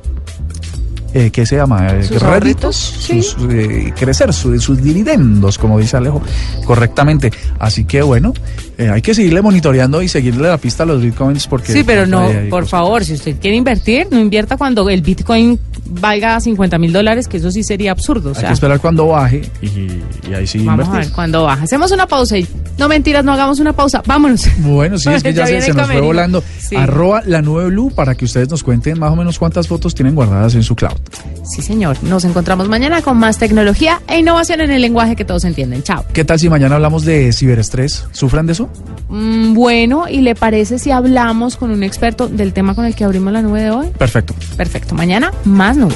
Eh, 1.13 1.31
¿Qué 1.31 1.45
se 1.45 1.55
llama? 1.55 1.87
Eh, 1.89 2.03
¿Sus 2.03 2.21
réditos? 2.21 2.75
Sí. 2.75 3.21
sus, 3.23 3.37
eh, 3.49 3.91
crecer, 3.97 4.31
su- 4.33 4.59
sus 4.59 4.81
dividendos, 4.81 5.57
como 5.57 5.79
dice 5.79 5.97
Alejo, 5.97 6.21
correctamente. 6.65 7.31
Así 7.57 7.85
que 7.85 8.01
bueno, 8.01 8.33
eh, 8.77 8.89
hay 8.89 9.01
que 9.01 9.13
seguirle 9.15 9.41
monitoreando 9.41 10.01
y 10.01 10.07
seguirle 10.07 10.47
la 10.47 10.57
pista 10.57 10.83
a 10.83 10.85
los 10.85 11.01
bitcoins 11.01 11.47
porque... 11.47 11.73
Sí, 11.73 11.83
pero 11.83 12.05
no, 12.05 12.19
ahí 12.27 12.35
hay 12.35 12.49
por 12.49 12.61
cosas. 12.61 12.71
favor, 12.71 13.03
si 13.05 13.13
usted 13.13 13.37
quiere 13.39 13.57
invertir, 13.57 14.07
no 14.11 14.19
invierta 14.19 14.55
cuando 14.57 14.87
el 14.89 15.01
Bitcoin 15.01 15.59
valga 15.91 16.39
50 16.39 16.77
mil 16.77 16.93
dólares, 16.93 17.27
que 17.27 17.37
eso 17.37 17.49
sí 17.49 17.63
sería 17.63 17.91
absurdo. 17.91 18.31
O 18.31 18.37
Hay 18.37 18.45
que 18.45 18.53
esperar 18.53 18.79
cuando 18.79 19.07
baje 19.07 19.41
y, 19.61 19.67
y 20.29 20.33
ahí 20.35 20.45
sí 20.45 20.59
vamos 20.59 20.85
a 20.85 20.89
invertir. 20.89 21.07
ver 21.09 21.15
cuándo 21.15 21.43
baja. 21.43 21.63
Hacemos 21.63 21.91
una 21.91 22.05
pausa 22.05 22.37
y 22.37 22.47
no 22.77 22.87
mentiras, 22.87 23.25
no 23.25 23.33
hagamos 23.33 23.59
una 23.59 23.73
pausa. 23.73 24.03
Vámonos. 24.05 24.45
Bueno, 24.59 24.99
sí, 24.99 25.09
es 25.13 25.23
que 25.23 25.33
ya, 25.33 25.47
se, 25.47 25.73
nos 25.73 25.87
fue 25.87 26.01
volando. 26.01 26.43
Sí. 26.59 26.75
Arroba 26.75 27.23
la 27.25 27.41
nube 27.41 27.65
blue 27.65 27.89
para 27.91 28.13
que 28.13 28.25
ustedes 28.25 28.49
nos 28.49 28.63
cuenten 28.63 28.99
más 28.99 29.11
o 29.11 29.15
menos 29.15 29.39
cuántas 29.39 29.67
fotos 29.67 29.95
tienen 29.95 30.13
guardadas 30.13 30.53
en 30.53 30.61
su 30.61 30.75
cloud. 30.75 30.98
Sí, 31.43 31.61
señor. 31.61 31.97
Nos 32.03 32.25
encontramos 32.25 32.69
mañana 32.69 33.01
con 33.01 33.17
más 33.17 33.37
tecnología 33.39 34.01
e 34.07 34.19
innovación 34.19 34.61
en 34.61 34.71
el 34.71 34.81
lenguaje 34.81 35.15
que 35.15 35.25
todos 35.25 35.43
entienden. 35.45 35.81
Chao. 35.81 36.05
¿Qué 36.13 36.23
tal 36.23 36.39
si 36.39 36.47
mañana 36.47 36.75
hablamos 36.75 37.05
de 37.05 37.33
ciberestrés? 37.33 38.05
¿Sufran 38.11 38.45
de 38.45 38.53
eso? 38.53 38.69
Mm, 39.09 39.53
bueno, 39.55 40.07
¿y 40.07 40.21
le 40.21 40.35
parece 40.35 40.77
si 40.77 40.91
hablamos 40.91 41.57
con 41.57 41.71
un 41.71 41.81
experto 41.83 42.27
del 42.27 42.53
tema 42.53 42.75
con 42.75 42.85
el 42.85 42.95
que 42.95 43.03
abrimos 43.03 43.33
la 43.33 43.41
nube 43.41 43.61
de 43.61 43.71
hoy? 43.71 43.87
Perfecto. 43.97 44.35
Perfecto. 44.55 44.93
Mañana, 44.93 45.33
más 45.43 45.75
nube. 45.75 45.95